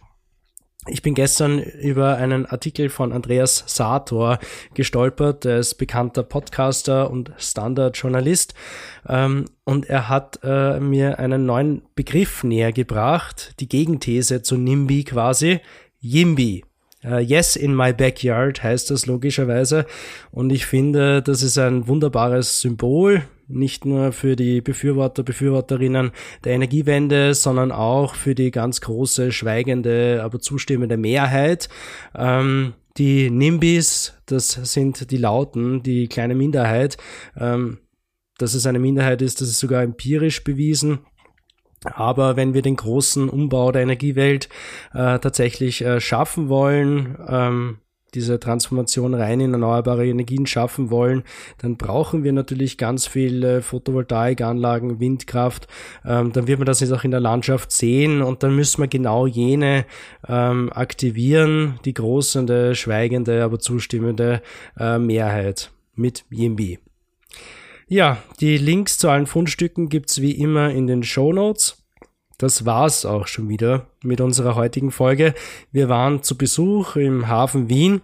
[0.90, 4.38] Ich bin gestern über einen Artikel von Andreas Sator
[4.74, 5.44] gestolpert.
[5.44, 8.54] Er ist bekannter Podcaster und Standardjournalist.
[9.08, 15.04] Ähm, und er hat äh, mir einen neuen Begriff näher gebracht, die Gegenthese zu NIMBY
[15.04, 15.60] quasi,
[16.00, 16.64] YIMBY.
[17.02, 19.86] Uh, yes, in my backyard heißt das logischerweise.
[20.32, 26.12] Und ich finde, das ist ein wunderbares Symbol, nicht nur für die Befürworter, Befürworterinnen
[26.44, 31.68] der Energiewende, sondern auch für die ganz große, schweigende, aber zustimmende Mehrheit.
[32.14, 36.96] Ähm, die NIMBYs, das sind die Lauten, die kleine Minderheit.
[37.36, 37.78] Ähm,
[38.40, 41.00] dass es eine Minderheit ist, das ist sogar empirisch bewiesen.
[41.84, 44.48] Aber wenn wir den großen Umbau der Energiewelt
[44.92, 47.78] äh, tatsächlich äh, schaffen wollen, ähm,
[48.14, 51.22] diese Transformation rein in erneuerbare Energien schaffen wollen,
[51.58, 55.66] dann brauchen wir natürlich ganz viele Photovoltaikanlagen, Windkraft.
[56.04, 58.88] Ähm, dann wird man das jetzt auch in der Landschaft sehen und dann müssen wir
[58.88, 59.84] genau jene
[60.28, 64.42] ähm, aktivieren, die große, schweigende, aber zustimmende
[64.78, 66.78] äh, Mehrheit mit YIMBY.
[67.88, 71.79] Ja, die Links zu allen Fundstücken gibt's wie immer in den Show Notes.
[72.40, 75.34] Das war's auch schon wieder mit unserer heutigen Folge.
[75.72, 78.00] Wir waren zu Besuch im Hafen Wien.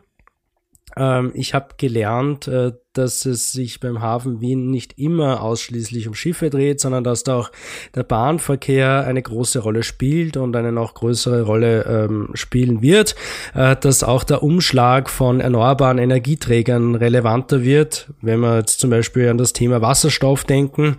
[0.95, 6.14] Ähm, ich habe gelernt, äh, dass es sich beim Hafen Wien nicht immer ausschließlich um
[6.14, 7.51] Schiffe dreht, sondern dass da auch
[7.94, 13.14] der Bahnverkehr eine große Rolle spielt und eine noch größere Rolle ähm, spielen wird,
[13.55, 19.28] äh, dass auch der Umschlag von erneuerbaren Energieträgern relevanter wird, wenn wir jetzt zum Beispiel
[19.28, 20.97] an das Thema Wasserstoff denken.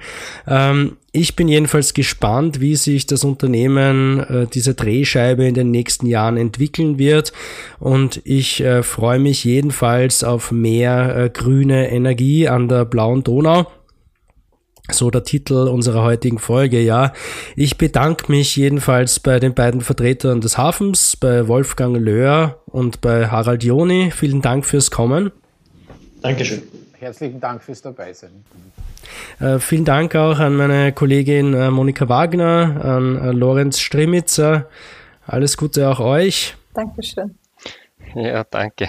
[0.48, 6.06] Ähm, ich bin jedenfalls gespannt, wie sich das Unternehmen, äh, diese Drehscheibe in den nächsten
[6.06, 7.34] Jahren entwickeln wird.
[7.80, 13.68] Und ich äh, freue mich jedenfalls auf mehr äh, grüne Energie an der blauen Donau.
[14.90, 17.12] So der Titel unserer heutigen Folge, ja.
[17.58, 23.28] Ich bedanke mich jedenfalls bei den beiden Vertretern des Hafens, bei Wolfgang Löhr und bei
[23.28, 24.12] Harald Joni.
[24.12, 25.32] Vielen Dank fürs Kommen.
[26.22, 26.64] Dankeschön.
[27.00, 28.46] Herzlichen Dank fürs Dabeisein.
[29.40, 34.68] Äh, vielen Dank auch an meine Kollegin äh, Monika Wagner, an äh, Lorenz Stremitzer.
[35.26, 36.56] Alles Gute auch euch.
[36.74, 37.36] Dankeschön.
[38.16, 38.88] Ja, danke.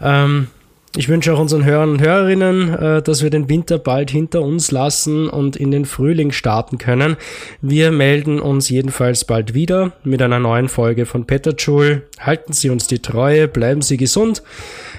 [0.00, 0.48] Ähm,
[0.96, 4.70] ich wünsche auch unseren Hörern und Hörerinnen, äh, dass wir den Winter bald hinter uns
[4.70, 7.16] lassen und in den Frühling starten können.
[7.60, 12.02] Wir melden uns jedenfalls bald wieder mit einer neuen Folge von Petterschul.
[12.18, 14.42] Halten Sie uns die Treue, bleiben Sie gesund.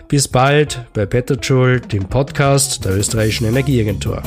[0.07, 4.21] Bis bald bei Petterschul, dem Podcast der österreichischen Energieagentur.